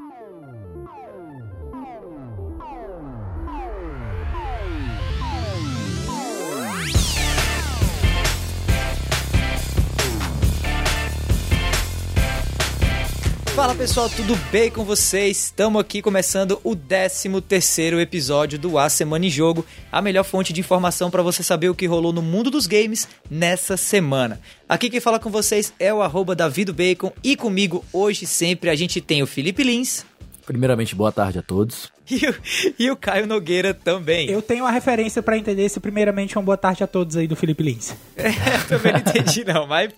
[0.00, 1.33] Oh.
[13.54, 15.44] Fala pessoal, tudo bem com vocês?
[15.44, 20.52] Estamos aqui começando o 13 terceiro episódio do A Semana em Jogo, a melhor fonte
[20.52, 24.40] de informação para você saber o que rolou no mundo dos games nessa semana.
[24.68, 26.34] Aqui quem fala com vocês é o arroba
[27.22, 30.04] e comigo hoje sempre a gente tem o Felipe Lins.
[30.44, 31.92] Primeiramente, boa tarde a todos.
[32.14, 32.34] E o,
[32.78, 34.30] e o Caio Nogueira também.
[34.30, 37.34] Eu tenho uma referência para entender se primeiramente uma boa tarde a todos aí do
[37.34, 37.94] Felipe Lins.
[38.24, 38.30] É,
[38.68, 39.90] também não entendi não, mas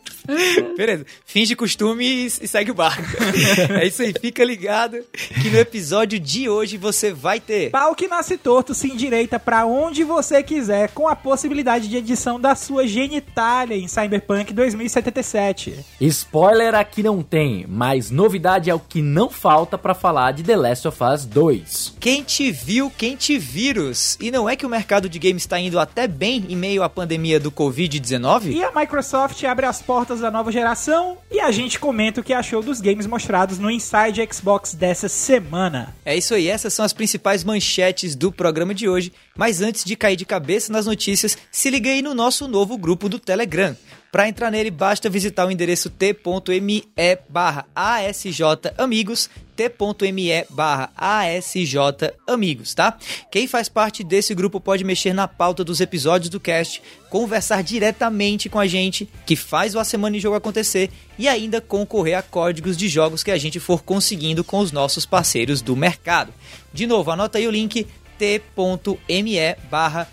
[0.77, 1.07] beleza.
[1.25, 3.03] Finge costume e, e segue o barco.
[3.81, 7.71] é isso aí, fica ligado que no episódio de hoje você vai ter...
[7.71, 12.41] Pau que nasce torto, se endireita para onde você quiser, com a possibilidade de edição
[12.41, 15.85] da sua genitália em Cyberpunk 2077.
[16.01, 20.57] Spoiler aqui não tem, mas novidade é o que não falta para falar de The
[20.57, 21.96] Last of Us 2.
[22.07, 24.17] Quem te viu, quem te vírus.
[24.21, 26.89] E não é que o mercado de games está indo até bem em meio à
[26.89, 28.53] pandemia do Covid-19?
[28.53, 32.33] E a Microsoft abre as portas da nova geração e a gente comenta o que
[32.33, 35.97] achou dos games mostrados no Inside Xbox dessa semana.
[36.05, 39.13] É isso aí, essas são as principais manchetes do programa de hoje.
[39.37, 43.09] Mas antes de cair de cabeça nas notícias, se liga aí no nosso novo grupo
[43.09, 43.77] do Telegram.
[44.17, 46.89] Para entrar nele, basta visitar o endereço t.me
[47.29, 47.67] barra
[48.79, 50.91] amigos t.me barra
[52.27, 52.97] amigos, tá?
[53.31, 58.49] Quem faz parte desse grupo pode mexer na pauta dos episódios do cast, conversar diretamente
[58.49, 62.23] com a gente, que faz o A Semana em Jogo acontecer, e ainda concorrer a
[62.23, 66.33] códigos de jogos que a gente for conseguindo com os nossos parceiros do mercado.
[66.73, 70.09] De novo, anota aí o link t.me barra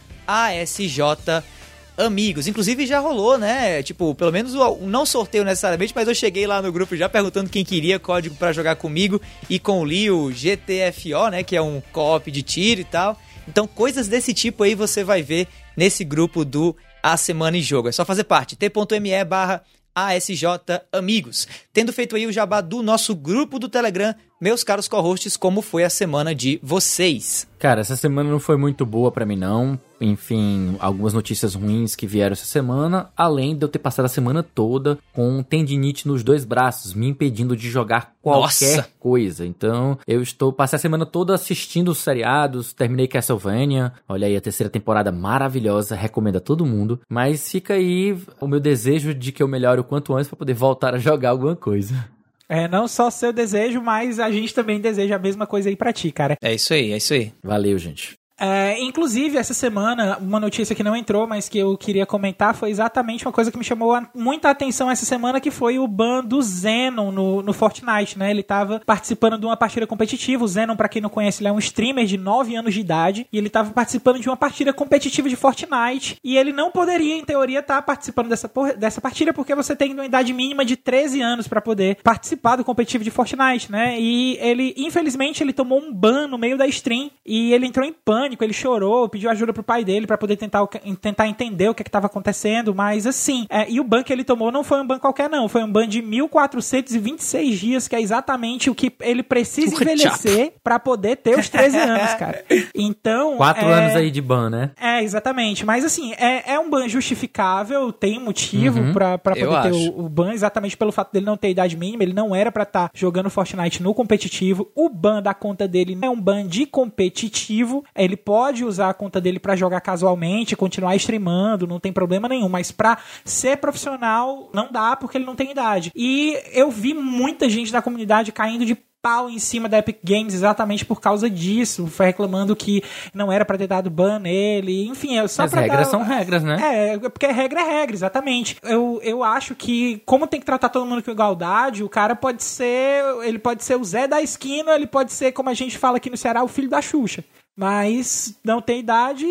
[1.97, 2.47] amigos.
[2.47, 3.83] Inclusive já rolou, né?
[3.83, 7.63] Tipo, pelo menos não sorteio necessariamente, mas eu cheguei lá no grupo já perguntando quem
[7.63, 11.43] queria código para jogar comigo e com o Leo GTFO, né?
[11.43, 13.19] Que é um co-op de tiro e tal.
[13.47, 17.89] Então, coisas desse tipo aí você vai ver nesse grupo do A Semana em Jogo.
[17.89, 19.61] É só fazer parte, t.me barra
[19.95, 20.45] ASJ
[20.91, 21.47] Amigos.
[21.71, 25.85] Tendo feito aí o jabá do nosso grupo do Telegram, meus caros co-hosts, como foi
[25.85, 27.47] a semana de vocês?
[27.57, 29.79] Cara, essa semana não foi muito boa para mim não.
[30.01, 34.43] Enfim, algumas notícias ruins que vieram essa semana, além de eu ter passado a semana
[34.43, 38.89] toda com tendinite nos dois braços, me impedindo de jogar qualquer Nossa.
[38.99, 39.45] coisa.
[39.45, 43.93] Então, eu estou passei a semana toda assistindo os seriados, terminei Castlevania.
[44.09, 46.99] Olha aí a terceira temporada maravilhosa, recomendo a todo mundo.
[47.07, 50.53] Mas fica aí o meu desejo de que eu melhore o quanto antes para poder
[50.53, 52.11] voltar a jogar alguma coisa.
[52.49, 55.93] É, não só seu desejo, mas a gente também deseja a mesma coisa aí pra
[55.93, 56.35] ti, cara.
[56.41, 57.31] É isso aí, é isso aí.
[57.43, 58.15] Valeu, gente.
[58.39, 62.69] É, inclusive, essa semana, uma notícia que não entrou, mas que eu queria comentar, foi
[62.69, 66.41] exatamente uma coisa que me chamou muita atenção essa semana, que foi o ban do
[66.41, 68.31] Zenon no, no Fortnite, né?
[68.31, 70.43] Ele estava participando de uma partida competitiva.
[70.43, 73.27] O Zenon, para quem não conhece, ele é um streamer de 9 anos de idade,
[73.31, 77.23] e ele estava participando de uma partida competitiva de Fortnite, e ele não poderia, em
[77.23, 81.21] teoria, estar tá participando dessa, dessa partida, porque você tem uma idade mínima de 13
[81.21, 83.99] anos para poder participar do competitivo de Fortnite, né?
[83.99, 87.93] E ele, infelizmente, ele tomou um ban no meio da stream, e ele entrou em
[87.93, 90.65] pânico pânico, ele chorou, pediu ajuda pro pai dele para poder tentar,
[91.01, 94.23] tentar entender o que é estava acontecendo, mas assim, é, e o ban que ele
[94.23, 98.01] tomou não foi um ban qualquer não, foi um ban de 1426 dias, que é
[98.01, 102.43] exatamente o que ele precisa envelhecer para poder ter os 13 anos, cara.
[102.73, 103.37] Então...
[103.37, 103.73] Quatro é...
[103.73, 104.71] anos aí de ban, né?
[104.79, 108.93] É, exatamente, mas assim, é, é um ban justificável, tem motivo uhum.
[108.93, 112.13] para poder ter o, o, ban, exatamente pelo fato dele não ter idade mínima, ele
[112.13, 116.07] não era para estar tá jogando Fortnite no competitivo, o ban da conta dele não
[116.07, 120.55] é um ban de competitivo, ele ele pode usar a conta dele para jogar casualmente,
[120.55, 125.35] continuar streamando, não tem problema nenhum, mas para ser profissional não dá porque ele não
[125.35, 125.91] tem idade.
[125.95, 130.33] E eu vi muita gente da comunidade caindo de pau em cima da Epic Games
[130.33, 131.87] exatamente por causa disso.
[131.87, 132.81] Foi reclamando que
[133.13, 134.87] não era para ter dado ban nele.
[134.87, 135.91] Enfim, é só As pra regras dar...
[135.91, 136.93] são regras, né?
[136.93, 138.57] É, porque regra é regra, exatamente.
[138.63, 142.43] Eu, eu acho que, como tem que tratar todo mundo com igualdade, o cara pode
[142.43, 143.03] ser.
[143.23, 146.09] Ele pode ser o Zé da esquina, ele pode ser, como a gente fala aqui
[146.09, 147.25] no Ceará, o filho da Xuxa.
[147.55, 149.25] Mas não tem idade,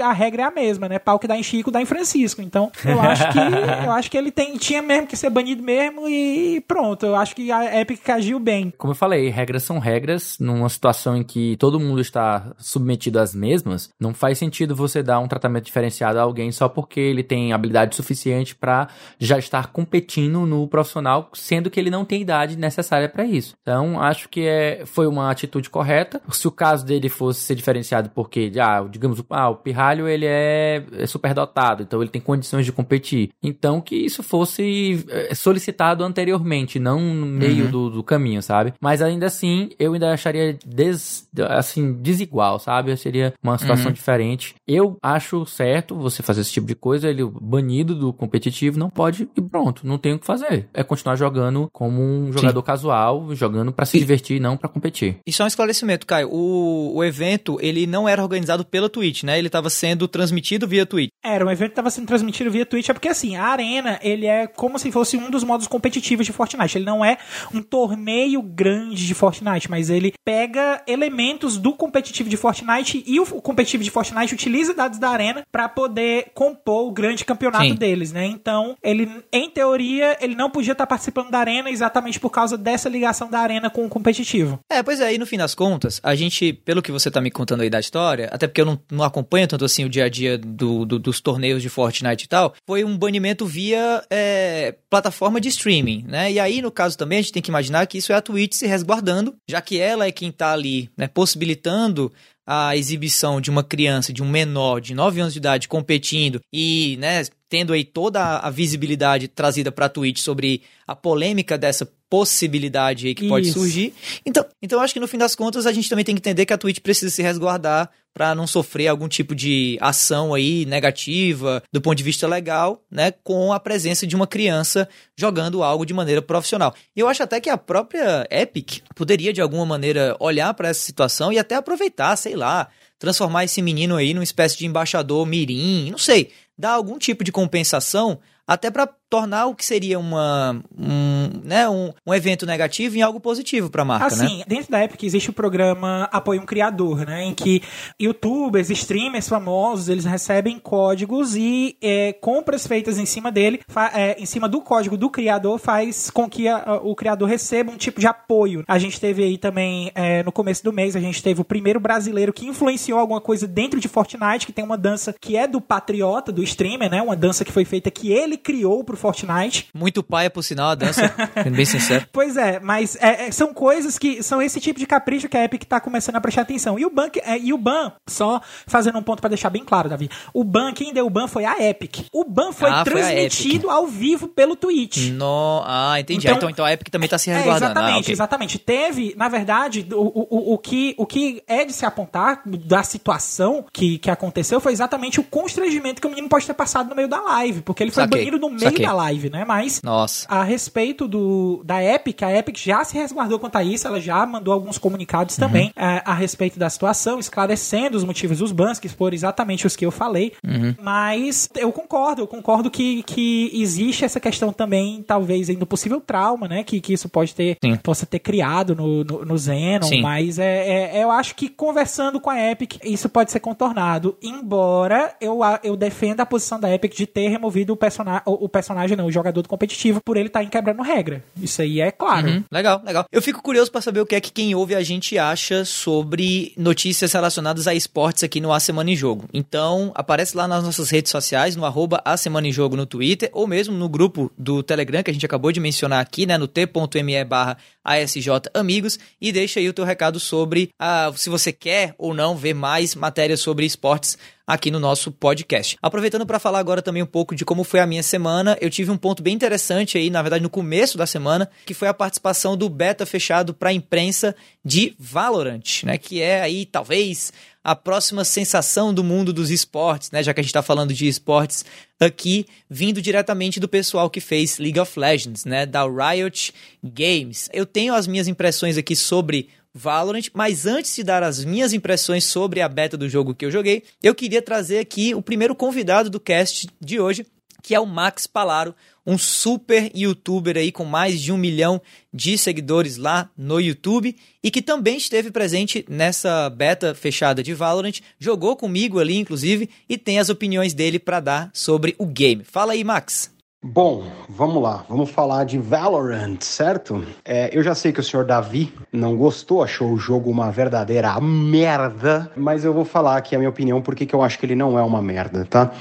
[0.00, 0.98] a regra é a mesma, né?
[0.98, 2.42] Pau que dá em Chico, dá em Francisco.
[2.42, 3.38] Então, eu acho que
[3.84, 7.06] eu acho que ele tem, tinha mesmo que ser banido mesmo e pronto.
[7.06, 8.72] Eu acho que a Epic agiu bem.
[8.76, 10.36] Como eu falei, regras são regras.
[10.38, 15.20] Numa situação em que todo mundo está submetido às mesmas, não faz sentido você dar
[15.20, 18.88] um tratamento diferenciado a alguém só porque ele tem habilidade suficiente para
[19.18, 23.54] já estar competindo no profissional, sendo que ele não tem idade necessária para isso.
[23.62, 26.20] Então, acho que é, foi uma atitude correta.
[26.30, 30.26] Se o caso dele fosse ser diferenciado porque, ah, digamos, ah, o Pirra caralho, ele
[30.26, 33.30] é, é superdotado, então ele tem condições de competir.
[33.42, 37.70] Então que isso fosse é, solicitado anteriormente, não no meio uhum.
[37.70, 38.74] do, do, caminho, sabe?
[38.80, 42.96] Mas ainda assim, eu ainda acharia des, assim, desigual, sabe?
[42.96, 43.92] Seria uma situação uhum.
[43.92, 44.54] diferente.
[44.66, 49.28] Eu acho certo você fazer esse tipo de coisa, ele banido do competitivo, não pode
[49.36, 50.68] e pronto, não tem o que fazer.
[50.74, 52.66] É continuar jogando como um jogador Sim.
[52.66, 55.18] casual, jogando para se divertir, não para competir.
[55.26, 59.38] E só um esclarecimento, Caio, o, o evento, ele não era organizado pela Twitch, né?
[59.38, 61.10] Ele estava sendo transmitido via Twitch.
[61.24, 64.46] Era, o evento estava sendo transmitido via Twitch, é porque assim, a Arena, ele é
[64.46, 66.78] como se fosse um dos modos competitivos de Fortnite.
[66.78, 67.18] Ele não é
[67.52, 73.26] um torneio grande de Fortnite, mas ele pega elementos do competitivo de Fortnite e o
[73.40, 77.74] competitivo de Fortnite utiliza dados da Arena para poder compor o grande campeonato Sim.
[77.74, 78.26] deles, né?
[78.26, 82.88] Então, ele, em teoria, ele não podia estar participando da Arena exatamente por causa dessa
[82.88, 84.60] ligação da Arena com o competitivo.
[84.70, 87.30] É, pois é, e no fim das contas, a gente, pelo que você tá me
[87.30, 90.08] contando aí da história, até porque eu não, não acompanho tanto assim o dia a
[90.08, 95.40] dia do, do, dos torneios de Fortnite e tal, foi um banimento via é, plataforma
[95.40, 96.32] de streaming, né?
[96.32, 98.54] E aí, no caso também, a gente tem que imaginar que isso é a Twitch
[98.54, 102.12] se resguardando, já que ela é quem tá ali, né, possibilitando
[102.50, 106.96] a exibição de uma criança, de um menor de 9 anos de idade competindo e,
[106.98, 113.06] né, tendo aí toda a visibilidade trazida para a Twitch sobre a polêmica dessa possibilidade
[113.06, 113.28] aí que Isso.
[113.28, 113.94] pode surgir.
[114.24, 116.52] Então, então acho que no fim das contas a gente também tem que entender que
[116.52, 121.80] a Twitch precisa se resguardar para não sofrer algum tipo de ação aí negativa do
[121.80, 126.20] ponto de vista legal, né, com a presença de uma criança jogando algo de maneira
[126.20, 126.74] profissional.
[126.96, 130.80] E eu acho até que a própria Epic poderia de alguma maneira olhar para essa
[130.80, 132.68] situação e até aproveitar, sei lá,
[132.98, 137.30] transformar esse menino aí numa espécie de embaixador mirim, não sei, dar algum tipo de
[137.30, 143.02] compensação até para tornar o que seria uma, um, né, um, um evento negativo em
[143.02, 144.24] algo positivo para a marca, né?
[144.24, 144.44] assim, né?
[144.46, 147.24] dentro da Epic existe o programa Apoio um Criador, né?
[147.24, 147.62] Em que
[148.00, 153.60] youtubers, streamers famosos, eles recebem códigos e é, compras feitas em cima dele,
[153.94, 157.76] é, em cima do código do criador, faz com que a, o criador receba um
[157.76, 158.64] tipo de apoio.
[158.68, 161.80] A gente teve aí também, é, no começo do mês, a gente teve o primeiro
[161.80, 165.60] brasileiro que influenciou alguma coisa dentro de Fortnite, que tem uma dança que é do
[165.60, 167.00] patriota, do streamer, né?
[167.00, 169.68] Uma dança que foi feita que ele criou pro Fortnite.
[169.74, 171.12] Muito paia, por sinal, a dança,
[171.42, 172.06] sendo bem sincero.
[172.12, 175.44] Pois é, mas é, é, são coisas que são esse tipo de capricho que a
[175.44, 176.78] Epic tá começando a prestar atenção.
[176.78, 179.88] E o ban, é, e o ban só fazendo um ponto para deixar bem claro,
[179.88, 182.06] Davi, o ban, quem deu o ban foi a Epic.
[182.12, 185.10] O ban foi ah, transmitido foi ao vivo pelo Twitch.
[185.10, 185.62] No...
[185.64, 186.26] Ah, entendi.
[186.26, 187.64] Então, então, então a Epic também tá se é, resguardando.
[187.64, 188.12] É, exatamente, ah, okay.
[188.12, 188.58] exatamente.
[188.58, 193.64] Teve, na verdade, o, o, o, que, o que é de se apontar da situação
[193.72, 197.08] que, que aconteceu foi exatamente o constrangimento que o menino pode ter passado no meio
[197.08, 198.20] da live, porque ele foi Saquei.
[198.20, 198.86] banido no meio Saquei.
[198.88, 199.44] Da live, né?
[199.44, 200.26] Mas Nossa.
[200.28, 204.24] a respeito do da Epic, a Epic já se resguardou quanto a isso, ela já
[204.24, 205.46] mandou alguns comunicados uhum.
[205.46, 209.76] também é, a respeito da situação, esclarecendo os motivos dos bans, que foram exatamente os
[209.76, 210.32] que eu falei.
[210.44, 210.74] Uhum.
[210.80, 216.48] Mas eu concordo, eu concordo que, que existe essa questão também, talvez, ainda possível trauma,
[216.48, 216.64] né?
[216.64, 217.76] Que, que isso pode ter, Sim.
[217.76, 220.00] possa ter criado no, no, no Zenon, Sim.
[220.00, 224.16] mas é, é, eu acho que conversando com a Epic, isso pode ser contornado.
[224.22, 228.48] Embora eu, eu defenda a posição da Epic de ter removido o, persona, o, o
[228.78, 231.24] personagem, não, o jogador do competitivo, por ele estar tá quebrando regra.
[231.40, 232.28] Isso aí é claro.
[232.28, 232.44] Uhum.
[232.50, 233.04] Legal, legal.
[233.10, 236.52] Eu fico curioso para saber o que é que quem ouve a gente acha sobre
[236.56, 239.28] notícias relacionadas a esportes aqui no A Semana em Jogo.
[239.32, 243.30] Então, aparece lá nas nossas redes sociais, no arroba A Semana em Jogo no Twitter,
[243.32, 246.46] ou mesmo no grupo do Telegram, que a gente acabou de mencionar aqui, né, no
[246.46, 251.94] t.me barra ASJ Amigos, e deixa aí o teu recado sobre ah, se você quer
[251.98, 254.18] ou não ver mais matérias sobre esportes
[254.48, 255.76] aqui no nosso podcast.
[255.82, 258.90] Aproveitando para falar agora também um pouco de como foi a minha semana, eu tive
[258.90, 262.56] um ponto bem interessante aí, na verdade, no começo da semana, que foi a participação
[262.56, 265.98] do beta fechado para a imprensa de Valorant, né?
[265.98, 267.30] Que é aí talvez
[267.62, 270.22] a próxima sensação do mundo dos esportes, né?
[270.22, 271.66] Já que a gente está falando de esportes
[272.00, 275.66] aqui, vindo diretamente do pessoal que fez League of Legends, né?
[275.66, 277.50] Da Riot Games.
[277.52, 282.24] Eu tenho as minhas impressões aqui sobre Valorant, mas antes de dar as minhas impressões
[282.24, 286.10] sobre a beta do jogo que eu joguei, eu queria trazer aqui o primeiro convidado
[286.10, 287.26] do cast de hoje,
[287.62, 288.74] que é o Max Palaro,
[289.06, 291.80] um super youtuber aí com mais de um milhão
[292.12, 298.00] de seguidores lá no YouTube e que também esteve presente nessa beta fechada de Valorant,
[298.18, 302.44] jogou comigo ali inclusive e tem as opiniões dele para dar sobre o game.
[302.44, 303.37] Fala aí, Max.
[303.60, 307.04] Bom, vamos lá, vamos falar de Valorant, certo?
[307.24, 311.20] É, eu já sei que o senhor Davi não gostou, achou o jogo uma verdadeira
[311.20, 314.54] merda, mas eu vou falar aqui a minha opinião porque que eu acho que ele
[314.54, 315.72] não é uma merda, tá?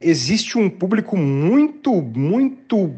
[0.00, 2.92] Existe um público muito, muito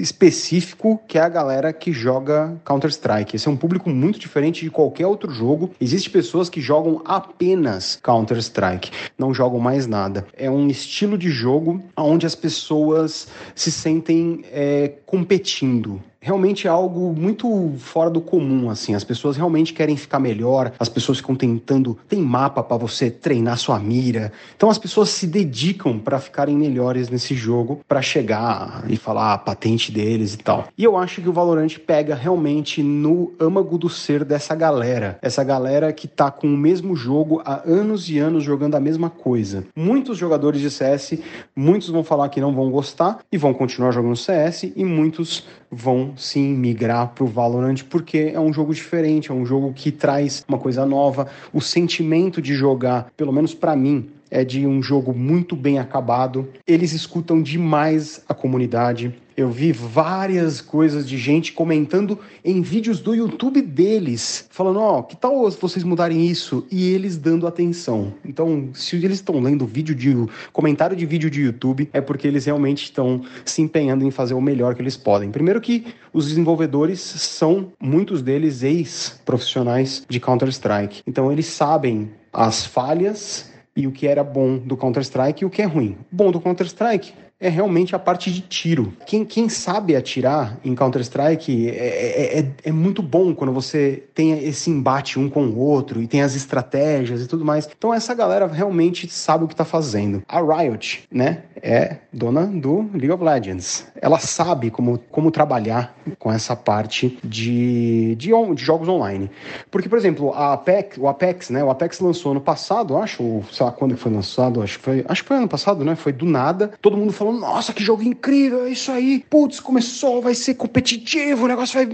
[0.00, 3.36] específico que é a galera que joga Counter-Strike.
[3.36, 5.70] Esse é um público muito diferente de qualquer outro jogo.
[5.80, 10.26] Existem pessoas que jogam apenas Counter-Strike, não jogam mais nada.
[10.36, 13.28] É um estilo de jogo onde as pessoas
[13.60, 18.94] se sentem é, competindo realmente é algo muito fora do comum, assim.
[18.94, 21.98] As pessoas realmente querem ficar melhor, as pessoas ficam tentando.
[22.08, 24.32] Tem mapa para você treinar sua mira.
[24.54, 29.38] Então as pessoas se dedicam para ficarem melhores nesse jogo, para chegar e falar a
[29.38, 30.68] patente deles e tal.
[30.76, 35.18] E eu acho que o Valorant pega realmente no âmago do ser dessa galera.
[35.22, 39.08] Essa galera que tá com o mesmo jogo há anos e anos jogando a mesma
[39.08, 39.64] coisa.
[39.74, 41.18] Muitos jogadores de CS,
[41.56, 46.09] muitos vão falar que não vão gostar e vão continuar jogando CS, e muitos vão
[46.16, 50.44] sim migrar para o Valorant porque é um jogo diferente, é um jogo que traz
[50.48, 51.28] uma coisa nova.
[51.52, 56.48] O sentimento de jogar, pelo menos para mim, é de um jogo muito bem acabado.
[56.66, 59.14] Eles escutam demais a comunidade.
[59.40, 65.02] Eu vi várias coisas de gente comentando em vídeos do YouTube deles, falando: Ó, oh,
[65.02, 66.66] que tal vocês mudarem isso?
[66.70, 68.12] E eles dando atenção.
[68.22, 70.14] Então, se eles estão lendo vídeo de
[70.52, 74.42] comentário de vídeo de YouTube, é porque eles realmente estão se empenhando em fazer o
[74.42, 75.30] melhor que eles podem.
[75.30, 81.00] Primeiro, que os desenvolvedores são, muitos deles, ex-profissionais de Counter-Strike.
[81.06, 85.62] Então, eles sabem as falhas e o que era bom do Counter-Strike e o que
[85.62, 85.96] é ruim.
[86.12, 88.92] Bom do Counter-Strike é realmente a parte de tiro.
[89.06, 94.44] Quem, quem sabe atirar em Counter-Strike é, é, é, é, muito bom quando você tem
[94.44, 97.68] esse embate um com o outro e tem as estratégias e tudo mais.
[97.76, 100.22] Então essa galera realmente sabe o que está fazendo.
[100.28, 103.86] A Riot, né, é dona do League of Legends.
[104.00, 109.30] Ela sabe como, como trabalhar com essa parte de, de, de jogos online.
[109.70, 113.64] Porque, por exemplo, a Apex, o Apex, né, o Apex lançou ano passado, acho, sei
[113.64, 116.26] lá quando foi lançado, acho que foi, acho que foi ano passado, né, foi do
[116.26, 116.72] nada.
[116.80, 119.24] Todo mundo falou falando, nossa, que jogo incrível, é isso aí.
[119.30, 121.88] Putz, começou, vai ser competitivo, o negócio vai.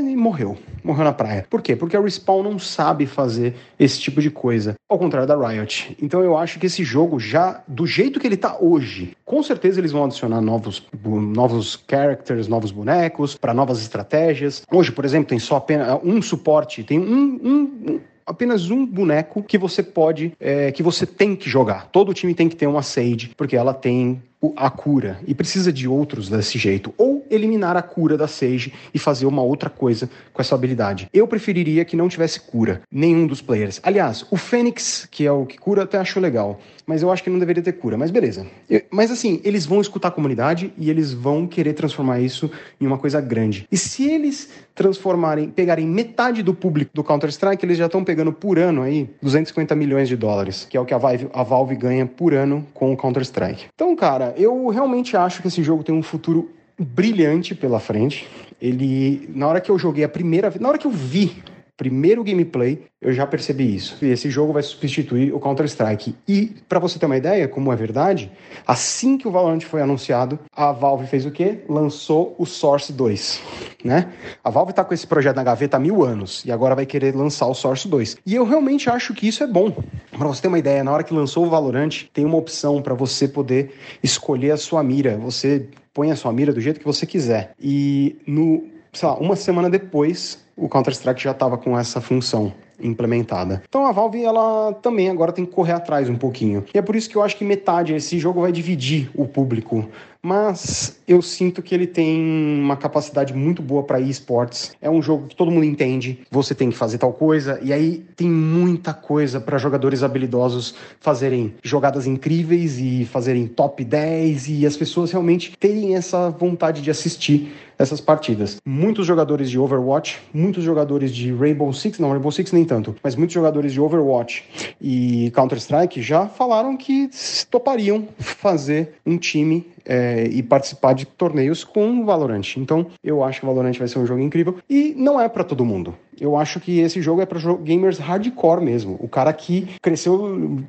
[0.00, 0.58] E morreu.
[0.82, 1.46] Morreu na praia.
[1.48, 1.76] Por quê?
[1.76, 4.74] Porque a Respawn não sabe fazer esse tipo de coisa.
[4.88, 5.96] Ao contrário da Riot.
[6.00, 9.78] Então eu acho que esse jogo já, do jeito que ele tá hoje, com certeza
[9.78, 14.62] eles vão adicionar novos, novos characters, novos bonecos, para novas estratégias.
[14.72, 19.58] Hoje, por exemplo, tem só apenas um suporte, tem um, um apenas um boneco que
[19.58, 21.88] você pode, é, que você tem que jogar.
[21.90, 24.22] Todo time tem que ter uma Sage, porque ela tem
[24.56, 26.94] a cura e precisa de outros desse jeito.
[26.96, 31.08] Ou eliminar a cura da Sage e fazer uma outra coisa com essa habilidade.
[31.12, 33.80] Eu preferiria que não tivesse cura, nenhum dos players.
[33.82, 36.60] Aliás, o Fênix, que é o que cura, até acho legal.
[36.86, 38.46] Mas eu acho que não deveria ter cura, mas beleza.
[38.68, 42.86] Eu, mas assim, eles vão escutar a comunidade e eles vão querer transformar isso em
[42.86, 43.66] uma coisa grande.
[43.70, 48.58] E se eles transformarem, pegarem metade do público do Counter-Strike, eles já estão pegando por
[48.58, 52.06] ano aí 250 milhões de dólares, que é o que a Valve, a Valve ganha
[52.06, 53.66] por ano com o Counter-Strike.
[53.74, 58.28] Então, cara, eu realmente acho que esse jogo tem um futuro brilhante pela frente.
[58.60, 61.42] Ele, na hora que eu joguei a primeira vez, na hora que eu vi
[61.80, 63.96] primeiro gameplay, eu já percebi isso.
[64.02, 66.14] E esse jogo vai substituir o Counter-Strike.
[66.28, 68.30] E, para você ter uma ideia, como é verdade,
[68.66, 71.60] assim que o Valorant foi anunciado, a Valve fez o quê?
[71.66, 73.40] Lançou o Source 2,
[73.82, 74.12] né?
[74.44, 77.16] A Valve tá com esse projeto na gaveta há mil anos e agora vai querer
[77.16, 78.18] lançar o Source 2.
[78.26, 79.74] E eu realmente acho que isso é bom.
[80.10, 82.92] Para você ter uma ideia, na hora que lançou o Valorant, tem uma opção para
[82.92, 83.72] você poder
[84.02, 85.16] escolher a sua mira.
[85.16, 87.52] Você põe a sua mira do jeito que você quiser.
[87.58, 93.62] E no, sei lá, uma semana depois, o Counter-Strike já estava com essa função implementada.
[93.68, 96.64] Então a Valve ela também agora tem que correr atrás um pouquinho.
[96.74, 99.86] E é por isso que eu acho que metade esse jogo vai dividir o público.
[100.22, 102.20] Mas eu sinto que ele tem
[102.60, 104.76] uma capacidade muito boa para esportes.
[104.80, 106.20] É um jogo que todo mundo entende.
[106.30, 111.54] Você tem que fazer tal coisa e aí tem muita coisa para jogadores habilidosos fazerem
[111.62, 117.52] jogadas incríveis e fazerem top 10 e as pessoas realmente terem essa vontade de assistir
[117.80, 118.60] essas partidas.
[118.64, 123.16] Muitos jogadores de Overwatch, muitos jogadores de Rainbow Six, não, Rainbow Six nem tanto, mas
[123.16, 124.44] muitos jogadores de Overwatch
[124.78, 127.08] e Counter-Strike já falaram que
[127.50, 132.56] topariam fazer um time é, e participar de torneios com o Valorant.
[132.56, 135.44] Então, eu acho que o Valorant vai ser um jogo incrível e não é para
[135.44, 135.94] todo mundo.
[136.20, 138.96] Eu acho que esse jogo é para gamers hardcore mesmo.
[139.00, 140.60] O cara que cresceu,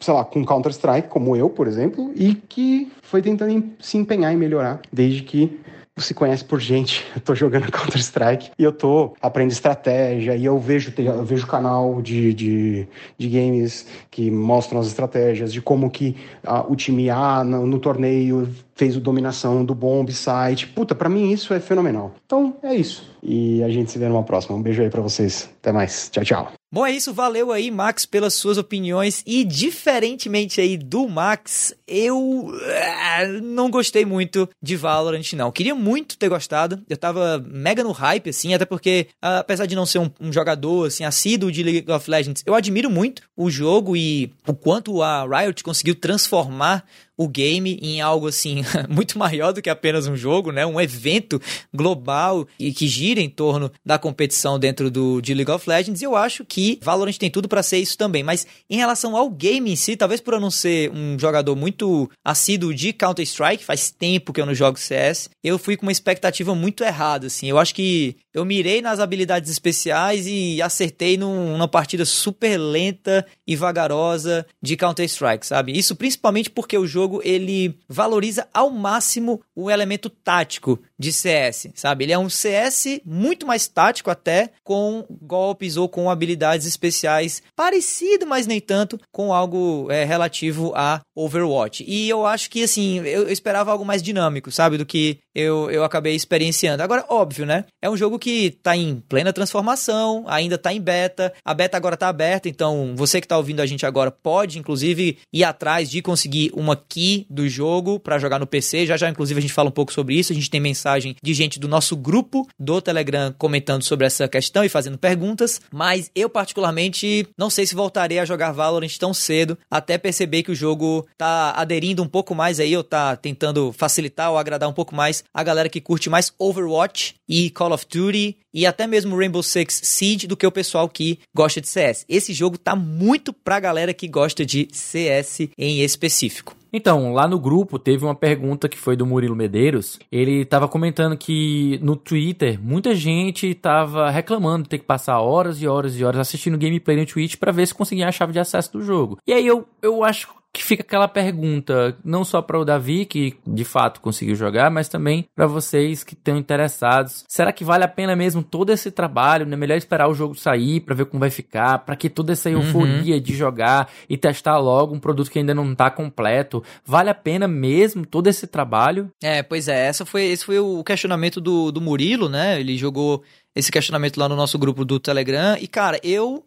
[0.00, 4.36] sei lá, com Counter-Strike, como eu, por exemplo, e que foi tentando se empenhar em
[4.36, 5.58] melhorar desde que
[5.98, 7.04] se conhece por gente.
[7.14, 12.02] Eu tô jogando Counter-Strike e eu tô aprendendo estratégia e eu vejo, eu vejo canal
[12.02, 17.44] de, de, de games que mostram as estratégias, de como que uh, o time A
[17.44, 20.66] no, no torneio fez o dominação do bomb site.
[20.66, 22.12] Puta, para mim isso é fenomenal.
[22.26, 23.08] Então é isso.
[23.22, 24.56] E a gente se vê numa próxima.
[24.56, 25.48] Um beijo aí para vocês.
[25.60, 26.10] Até mais.
[26.10, 26.63] Tchau, tchau.
[26.74, 27.14] Bom, é isso.
[27.14, 29.22] Valeu aí, Max, pelas suas opiniões.
[29.24, 35.52] E diferentemente aí do Max, eu uh, não gostei muito de Valorant, não.
[35.52, 36.82] Queria muito ter gostado.
[36.90, 40.88] Eu tava mega no hype, assim, até porque, apesar de não ser um, um, jogador,
[40.88, 45.24] assim, assíduo de League of Legends, eu admiro muito o jogo e o quanto a
[45.24, 46.84] Riot conseguiu transformar
[47.16, 50.66] o game em algo assim muito maior do que apenas um jogo, né?
[50.66, 51.40] Um evento
[51.72, 56.02] global e que gira em torno da competição dentro do de League of Legends.
[56.02, 58.22] E eu acho que Valorant tem tudo para ser isso também.
[58.22, 62.10] Mas em relação ao game em si, talvez por eu não ser um jogador muito
[62.24, 65.92] assíduo de Counter Strike, faz tempo que eu não jogo CS, eu fui com uma
[65.92, 67.26] expectativa muito errada.
[67.26, 72.58] Assim, eu acho que eu mirei nas habilidades especiais e acertei num, numa partida super
[72.58, 75.78] lenta e vagarosa de Counter Strike, sabe?
[75.78, 81.68] Isso principalmente porque o jogo jogo ele valoriza ao máximo o elemento tático de CS,
[81.74, 82.04] sabe?
[82.04, 88.26] Ele é um CS muito mais tático até, com golpes ou com habilidades especiais parecido,
[88.26, 91.84] mas nem tanto, com algo é, relativo a Overwatch.
[91.86, 94.78] E eu acho que, assim, eu, eu esperava algo mais dinâmico, sabe?
[94.78, 96.82] Do que eu, eu acabei experienciando.
[96.82, 97.64] Agora, óbvio, né?
[97.82, 98.23] É um jogo que
[98.62, 101.32] tá em plena transformação, ainda tá em beta.
[101.44, 105.18] A beta agora tá aberta, então você que tá ouvindo a gente agora pode, inclusive,
[105.32, 108.86] ir atrás de conseguir uma key do jogo para jogar no PC.
[108.86, 110.32] Já já, inclusive, a gente fala um pouco sobre isso.
[110.32, 114.64] A gente tem mensagem de gente do nosso grupo do Telegram comentando sobre essa questão
[114.64, 115.60] e fazendo perguntas.
[115.72, 120.52] Mas eu, particularmente, não sei se voltarei a jogar Valorant tão cedo, até perceber que
[120.52, 124.72] o jogo tá aderindo um pouco mais aí, ou tá tentando facilitar ou agradar um
[124.72, 128.13] pouco mais a galera que curte mais Overwatch e Call of Duty
[128.52, 132.04] e até mesmo Rainbow Six Siege do que o pessoal que gosta de CS.
[132.08, 136.54] Esse jogo tá muito pra galera que gosta de CS em específico.
[136.76, 140.00] Então, lá no grupo teve uma pergunta que foi do Murilo Medeiros.
[140.10, 145.62] Ele estava comentando que no Twitter muita gente estava reclamando de ter que passar horas
[145.62, 148.40] e horas e horas assistindo gameplay no Twitch para ver se conseguia a chave de
[148.40, 149.18] acesso do jogo.
[149.24, 153.34] E aí eu, eu acho que fica aquela pergunta, não só para o Davi, que
[153.44, 157.24] de fato conseguiu jogar, mas também para vocês que estão interessados.
[157.28, 159.44] Será que vale a pena mesmo todo esse trabalho?
[159.44, 162.32] Não é melhor esperar o jogo sair para ver como vai ficar, para que toda
[162.32, 163.20] essa euforia uhum.
[163.20, 166.62] de jogar e testar logo um produto que ainda não está completo?
[166.86, 169.10] Vale a pena mesmo todo esse trabalho?
[169.20, 172.60] É, pois é, essa foi, esse foi o questionamento do, do Murilo, né?
[172.60, 173.24] Ele jogou
[173.56, 176.44] esse questionamento lá no nosso grupo do Telegram e, cara, eu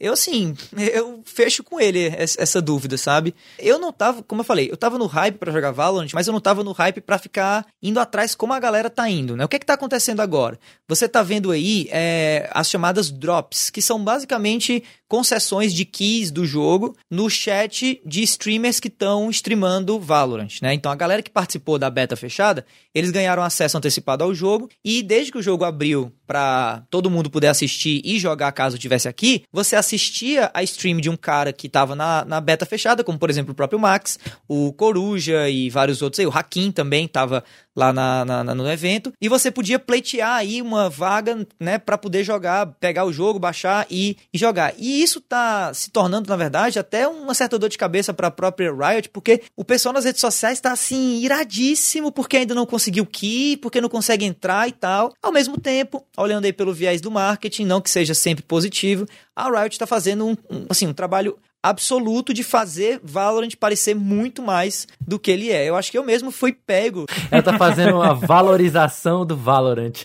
[0.00, 3.34] eu, assim, eu fecho com ele essa dúvida, sabe?
[3.58, 6.32] Eu não tava, como eu falei, eu tava no hype para jogar Valorant, mas eu
[6.32, 9.44] não tava no hype para ficar indo atrás como a galera tá indo, né?
[9.44, 10.58] O que é que tá acontecendo agora?
[10.86, 16.44] Você tá vendo aí é, as chamadas drops, que são basicamente concessões de keys do
[16.44, 20.74] jogo no chat de streamers que estão streamando Valorant, né?
[20.74, 25.02] Então a galera que participou da beta fechada, eles ganharam acesso antecipado ao jogo e
[25.02, 29.42] desde que o jogo abriu para todo mundo poder assistir e jogar caso tivesse aqui,
[29.50, 33.30] você assistia a stream de um cara que estava na, na beta fechada, como por
[33.30, 37.42] exemplo o próprio Max, o Coruja e vários outros aí, o Hakim também estava
[37.78, 39.12] lá na, na, no evento.
[39.20, 43.86] E você podia pleitear aí uma vaga, né, para poder jogar, pegar o jogo, baixar
[43.88, 44.74] e, e, jogar.
[44.76, 48.32] E isso tá se tornando, na verdade, até uma certa dor de cabeça para a
[48.32, 53.06] própria Riot, porque o pessoal nas redes sociais está assim, iradíssimo, porque ainda não conseguiu
[53.06, 55.12] key, porque não consegue entrar e tal.
[55.22, 59.48] Ao mesmo tempo, olhando aí pelo viés do marketing, não que seja sempre positivo, a
[59.48, 64.86] Riot está fazendo um, um, assim, um trabalho absoluto de fazer Valorant parecer muito mais
[65.00, 65.68] do que ele é.
[65.68, 67.06] Eu acho que eu mesmo fui pego.
[67.30, 70.04] Ela tá fazendo uma valorização do Valorant.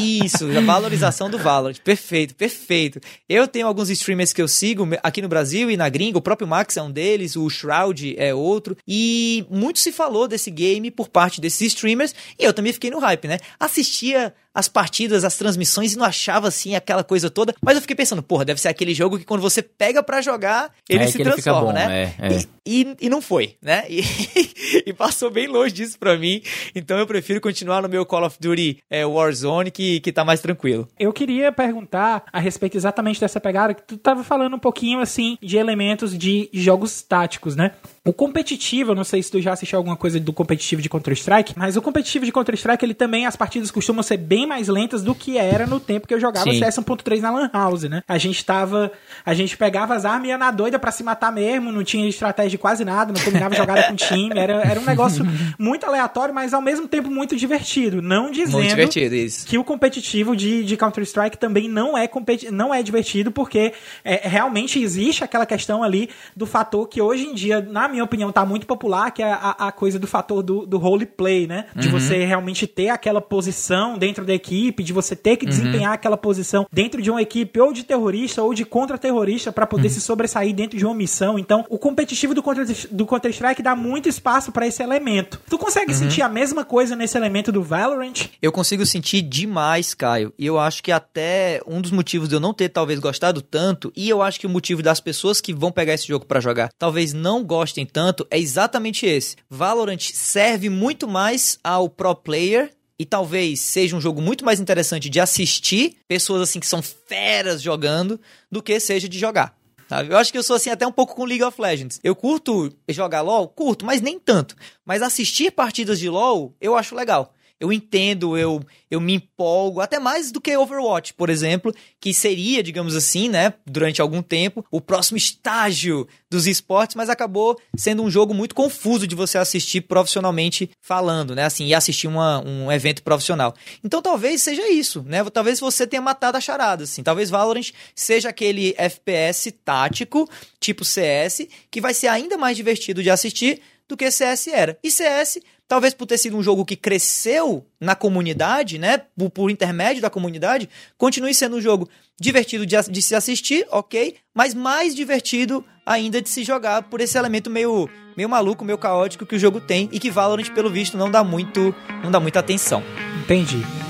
[0.00, 1.78] Isso, a valorização do Valorant.
[1.84, 3.00] Perfeito, perfeito.
[3.28, 6.48] Eu tenho alguns streamers que eu sigo aqui no Brasil e na gringa, o próprio
[6.48, 11.08] Max é um deles, o Shroud é outro, e muito se falou desse game por
[11.08, 13.38] parte desses streamers, e eu também fiquei no hype, né?
[13.60, 17.54] Assistia as partidas, as transmissões e não achava assim aquela coisa toda.
[17.60, 20.72] Mas eu fiquei pensando, porra, deve ser aquele jogo que quando você pega para jogar,
[20.88, 22.14] ele é se transforma, ele bom, né?
[22.18, 22.46] É, é.
[22.64, 23.84] E, e, e, não foi, né?
[23.86, 24.02] E,
[24.86, 26.40] e, passou bem longe disso pra mim.
[26.74, 30.40] Então eu prefiro continuar no meu Call of Duty é, Warzone, que, que tá mais
[30.40, 30.88] tranquilo.
[30.98, 35.36] Eu queria perguntar a respeito exatamente dessa pegada, que tu tava falando um pouquinho assim
[35.42, 37.72] de elementos de jogos táticos, né?
[38.06, 41.54] O competitivo, eu não sei se tu já assistiu alguma coisa do competitivo de Counter-Strike,
[41.56, 45.02] mas o competitivo de Counter-Strike, ele também, as partidas costumam ser bem bem mais lentas
[45.02, 46.58] do que era no tempo que eu jogava Sim.
[46.58, 48.02] CS 1.3 na Lan House, né?
[48.06, 48.92] A gente tava.
[49.24, 52.08] A gente pegava as armas e ia na doida pra se matar mesmo, não tinha
[52.08, 54.38] estratégia de quase nada, não combinava jogada com time.
[54.38, 55.26] Era, era um negócio
[55.58, 58.00] muito aleatório, mas ao mesmo tempo muito divertido.
[58.00, 62.82] Não dizendo divertido, que o competitivo de, de Counter-Strike também não é, competi não é
[62.82, 63.72] divertido, porque
[64.04, 68.30] é, realmente existe aquela questão ali do fator que hoje em dia, na minha opinião,
[68.30, 71.66] tá muito popular, que é a, a coisa do fator do, do roleplay, né?
[71.74, 76.16] De você realmente ter aquela posição dentro da equipe, de você ter que desempenhar aquela
[76.16, 80.54] posição dentro de uma equipe ou de terrorista ou de contra-terrorista para poder se sobressair
[80.54, 81.38] dentro de uma missão.
[81.38, 85.40] Então, o competitivo do Counter- do Counter-Strike dá muito espaço para esse elemento.
[85.48, 88.28] Tu consegue sentir a mesma coisa nesse elemento do Valorant?
[88.40, 90.32] Eu consigo sentir demais, Caio.
[90.38, 93.92] E eu acho que até um dos motivos de eu não ter talvez gostado tanto,
[93.96, 96.70] e eu acho que o motivo das pessoas que vão pegar esse jogo pra jogar
[96.78, 99.36] talvez não gostem tanto, é exatamente esse.
[99.48, 105.08] Valorant serve muito mais ao pro player e talvez seja um jogo muito mais interessante
[105.08, 109.56] de assistir pessoas assim que são feras jogando do que seja de jogar.
[109.88, 110.12] Sabe?
[110.12, 112.00] Eu acho que eu sou assim até um pouco com League of Legends.
[112.02, 113.48] Eu curto jogar LoL?
[113.48, 114.56] Curto, mas nem tanto.
[114.84, 117.32] Mas assistir partidas de LoL, eu acho legal.
[117.58, 122.62] Eu entendo, eu, eu me empolgo, até mais do que Overwatch, por exemplo, que seria,
[122.62, 128.10] digamos assim, né, durante algum tempo, o próximo estágio dos esportes, mas acabou sendo um
[128.10, 133.02] jogo muito confuso de você assistir profissionalmente falando, né, assim, e assistir uma, um evento
[133.02, 133.54] profissional.
[133.82, 138.28] Então talvez seja isso, né, talvez você tenha matado a charada, assim, talvez Valorant seja
[138.28, 140.28] aquele FPS tático,
[140.60, 144.78] tipo CS, que vai ser ainda mais divertido de assistir do que CS era.
[144.82, 145.38] E CS,
[145.68, 150.10] talvez por ter sido um jogo que cresceu na comunidade, né, por, por intermédio da
[150.10, 151.88] comunidade, continue sendo um jogo
[152.20, 157.16] divertido de, de se assistir, ok, mas mais divertido ainda de se jogar por esse
[157.16, 160.96] elemento meio, meio maluco, meio caótico que o jogo tem e que Valorant, pelo visto,
[160.96, 162.82] não dá muito, não dá muita atenção.
[163.22, 163.85] Entendi.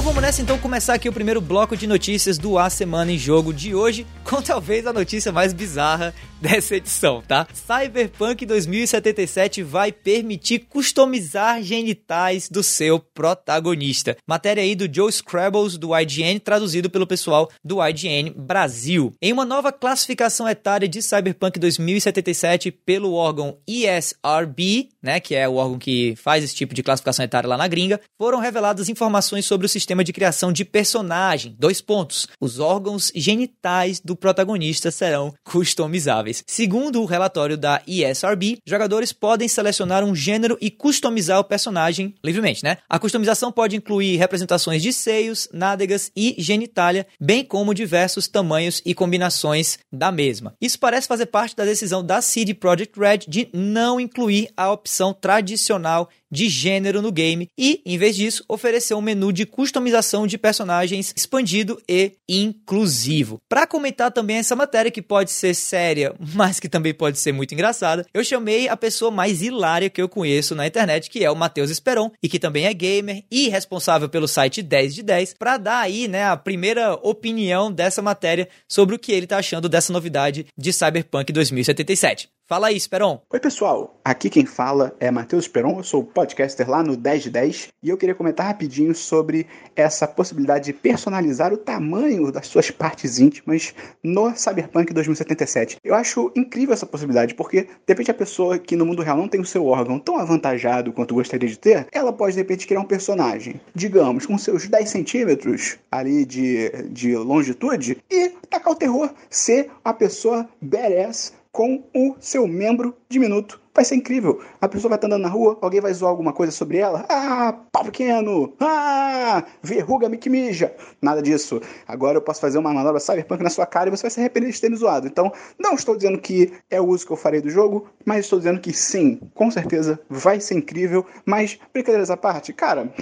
[0.00, 3.18] Bom, vamos nessa então começar aqui o primeiro bloco de notícias do A Semana em
[3.18, 7.46] Jogo de hoje, com talvez a notícia mais bizarra dessa edição, tá?
[7.52, 14.16] Cyberpunk 2077 vai permitir customizar genitais do seu protagonista.
[14.26, 19.12] Matéria aí do Joe Scrabbles do IGN, traduzido pelo pessoal do IGN Brasil.
[19.20, 25.56] Em uma nova classificação etária de Cyberpunk 2077 pelo órgão ESRB, né, que é o
[25.56, 29.66] órgão que faz esse tipo de classificação etária lá na gringa, foram reveladas informações sobre
[29.66, 31.54] o sistema de criação de personagem.
[31.58, 32.28] Dois pontos.
[32.40, 36.42] Os órgãos genitais do protagonista serão customizáveis.
[36.46, 42.62] Segundo o relatório da ESRB, jogadores podem selecionar um gênero e customizar o personagem livremente,
[42.64, 42.78] né?
[42.88, 48.94] A customização pode incluir representações de seios, nádegas e genitália, bem como diversos tamanhos e
[48.94, 50.54] combinações da mesma.
[50.60, 55.12] Isso parece fazer parte da decisão da CD Projekt Red de não incluir a opção
[55.12, 60.38] tradicional de gênero no game e, em vez disso, oferecer um menu de customização de
[60.38, 63.38] personagens expandido e inclusivo.
[63.48, 67.52] Para comentar também essa matéria que pode ser séria, mas que também pode ser muito
[67.52, 71.36] engraçada, eu chamei a pessoa mais hilária que eu conheço na internet, que é o
[71.36, 75.56] Matheus Esperon, e que também é gamer e responsável pelo site 10 de 10, para
[75.56, 79.92] dar aí, né, a primeira opinião dessa matéria sobre o que ele tá achando dessa
[79.92, 82.28] novidade de Cyberpunk 2077.
[82.50, 83.20] Fala aí, Esperon.
[83.32, 84.00] Oi, pessoal.
[84.04, 87.88] Aqui quem fala é Matheus Peron, eu sou podcaster lá no 10 de 10 e
[87.88, 93.72] eu queria comentar rapidinho sobre essa possibilidade de personalizar o tamanho das suas partes íntimas
[94.02, 95.76] no Cyberpunk 2077.
[95.84, 99.28] Eu acho incrível essa possibilidade, porque de repente a pessoa que no mundo real não
[99.28, 102.80] tem o seu órgão tão avantajado quanto gostaria de ter, ela pode de repente criar
[102.80, 109.08] um personagem, digamos, com seus 10 centímetros ali de, de longitude e tacar o terror,
[109.28, 113.60] ser a pessoa badass com o seu membro diminuto.
[113.72, 114.40] Vai ser incrível.
[114.60, 117.06] A pessoa vai estar andando na rua, alguém vai zoar alguma coisa sobre ela.
[117.08, 118.52] Ah, pau pequeno.
[118.58, 120.74] Ah, verruga me que mija.
[121.00, 121.60] Nada disso.
[121.86, 124.50] Agora eu posso fazer uma manobra cyberpunk na sua cara e você vai se arrepender
[124.50, 125.06] de ter me zoado.
[125.06, 128.40] Então, não estou dizendo que é o uso que eu farei do jogo, mas estou
[128.40, 131.06] dizendo que sim, com certeza vai ser incrível.
[131.24, 132.92] Mas, brincadeiras à parte, cara,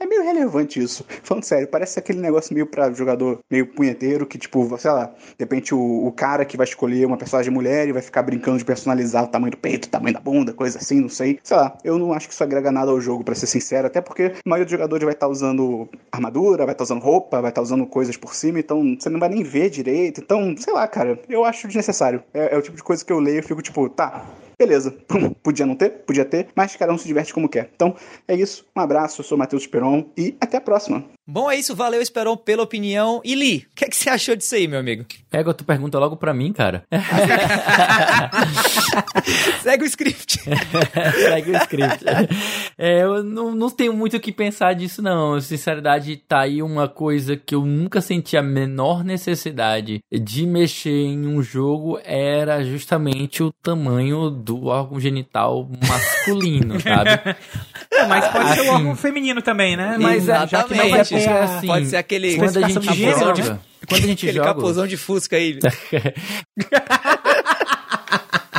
[0.00, 1.04] é meio relevante isso.
[1.22, 5.36] Falando sério, parece aquele negócio meio pra jogador meio punheteiro que, tipo, sei lá, de
[5.38, 8.64] repente o, o cara que vai escolher uma personagem mulher e vai ficar brincando de
[8.64, 11.38] personalizar o tamanho do peito, o tamanho da bunda, coisa assim, não sei.
[11.42, 14.00] Sei lá, eu não acho que isso agrega nada ao jogo, pra ser sincero, até
[14.00, 17.62] porque a maioria dos jogadores vai estar usando armadura, vai estar usando roupa, vai estar
[17.62, 20.20] usando coisas por cima, então você não vai nem ver direito.
[20.20, 22.22] Então, sei lá, cara, eu acho desnecessário.
[22.32, 24.24] É, é o tipo de coisa que eu leio e fico tipo, tá,
[24.64, 27.70] Beleza, Pum, podia não ter, podia ter, mas cada um se diverte como quer.
[27.74, 27.94] Então
[28.26, 31.04] é isso, um abraço, eu sou o Matheus Peron e até a próxima.
[31.26, 31.74] Bom, é isso.
[31.74, 33.22] Valeu, Esperon, pela opinião.
[33.24, 35.06] E Li, o que, é que você achou disso aí, meu amigo?
[35.32, 36.84] Égua, tu pergunta logo pra mim, cara.
[39.62, 40.38] Segue o script.
[41.16, 42.04] Segue o script.
[42.76, 45.40] É, eu não, não tenho muito o que pensar disso, não.
[45.40, 51.26] Sinceridade, tá aí uma coisa que eu nunca senti a menor necessidade de mexer em
[51.26, 57.36] um jogo era justamente o tamanho do órgão genital masculino, sabe?
[58.08, 59.96] Mas pode assim, ser o órgão feminino também, né?
[59.98, 64.04] Mas já que não vai ter, assim, pode ser aquele quando a gente joga, quando
[64.04, 65.58] a gente aquele joga, capuzão de fusca aí.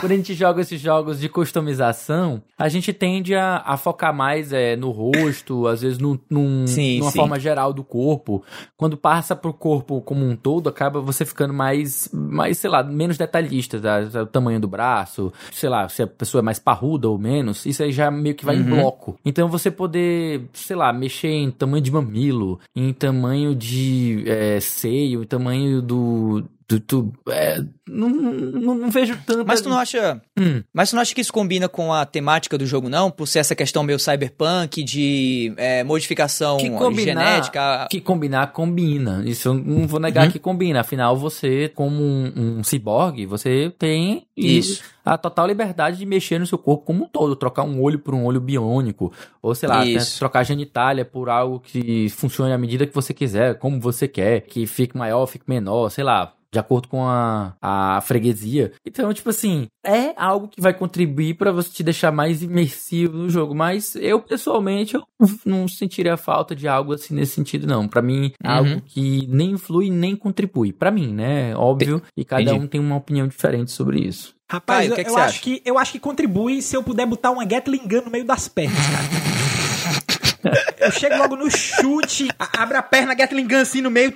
[0.05, 4.53] quando a gente joga esses jogos de customização, a gente tende a, a focar mais
[4.53, 7.17] é, no rosto, às vezes no, num, sim, numa sim.
[7.17, 8.43] forma geral do corpo.
[8.77, 13.17] Quando passa pro corpo como um todo, acaba você ficando mais, mais sei lá, menos
[13.17, 14.21] detalhista, tá?
[14.21, 17.81] o tamanho do braço, sei lá, se a pessoa é mais parruda ou menos, isso
[17.81, 18.61] aí já meio que vai uhum.
[18.61, 19.19] em bloco.
[19.25, 25.23] Então você poder, sei lá, mexer em tamanho de mamilo, em tamanho de é, seio,
[25.23, 29.45] em tamanho do, Tu, tu é, não, não, não, vejo tanto.
[29.45, 30.19] Mas tu não acha.
[30.37, 30.63] Hum.
[30.73, 33.11] Mas tu não acha que isso combina com a temática do jogo, não?
[33.11, 37.87] Por ser essa questão meio cyberpunk, de é, modificação que combinar, genética.
[37.89, 39.21] Que combinar, combina.
[39.27, 40.31] Isso eu não vou negar uhum.
[40.31, 40.81] que combina.
[40.81, 44.83] Afinal, você, como um, um ciborgue, você tem isso.
[45.05, 47.35] a total liberdade de mexer no seu corpo como um todo.
[47.35, 49.13] Trocar um olho por um olho biônico.
[49.39, 49.83] Ou sei lá,
[50.17, 54.65] trocar genitália por algo que funcione à medida que você quiser, como você quer, que
[54.65, 58.71] fique maior, fique menor, sei lá de acordo com a, a freguesia.
[58.87, 63.29] Então, tipo assim, é algo que vai contribuir para você te deixar mais imersivo no
[63.29, 63.53] jogo.
[63.53, 65.03] Mas eu, pessoalmente, eu
[65.45, 67.89] não sentiria falta de algo assim nesse sentido, não.
[67.89, 68.55] para mim, é uhum.
[68.55, 70.71] algo que nem influi nem contribui.
[70.71, 71.53] para mim, né?
[71.57, 72.01] Óbvio.
[72.15, 72.59] E cada Entendi.
[72.59, 74.33] um tem uma opinião diferente sobre isso.
[74.49, 75.41] Rapaz, eu, que é que eu acho acha?
[75.41, 78.47] que eu acho que contribui se eu puder botar uma Gatling Gun no meio das
[78.47, 80.65] pernas, cara.
[80.85, 84.15] Eu chego logo no chute, abre a perna, Gatling Gun assim no meio,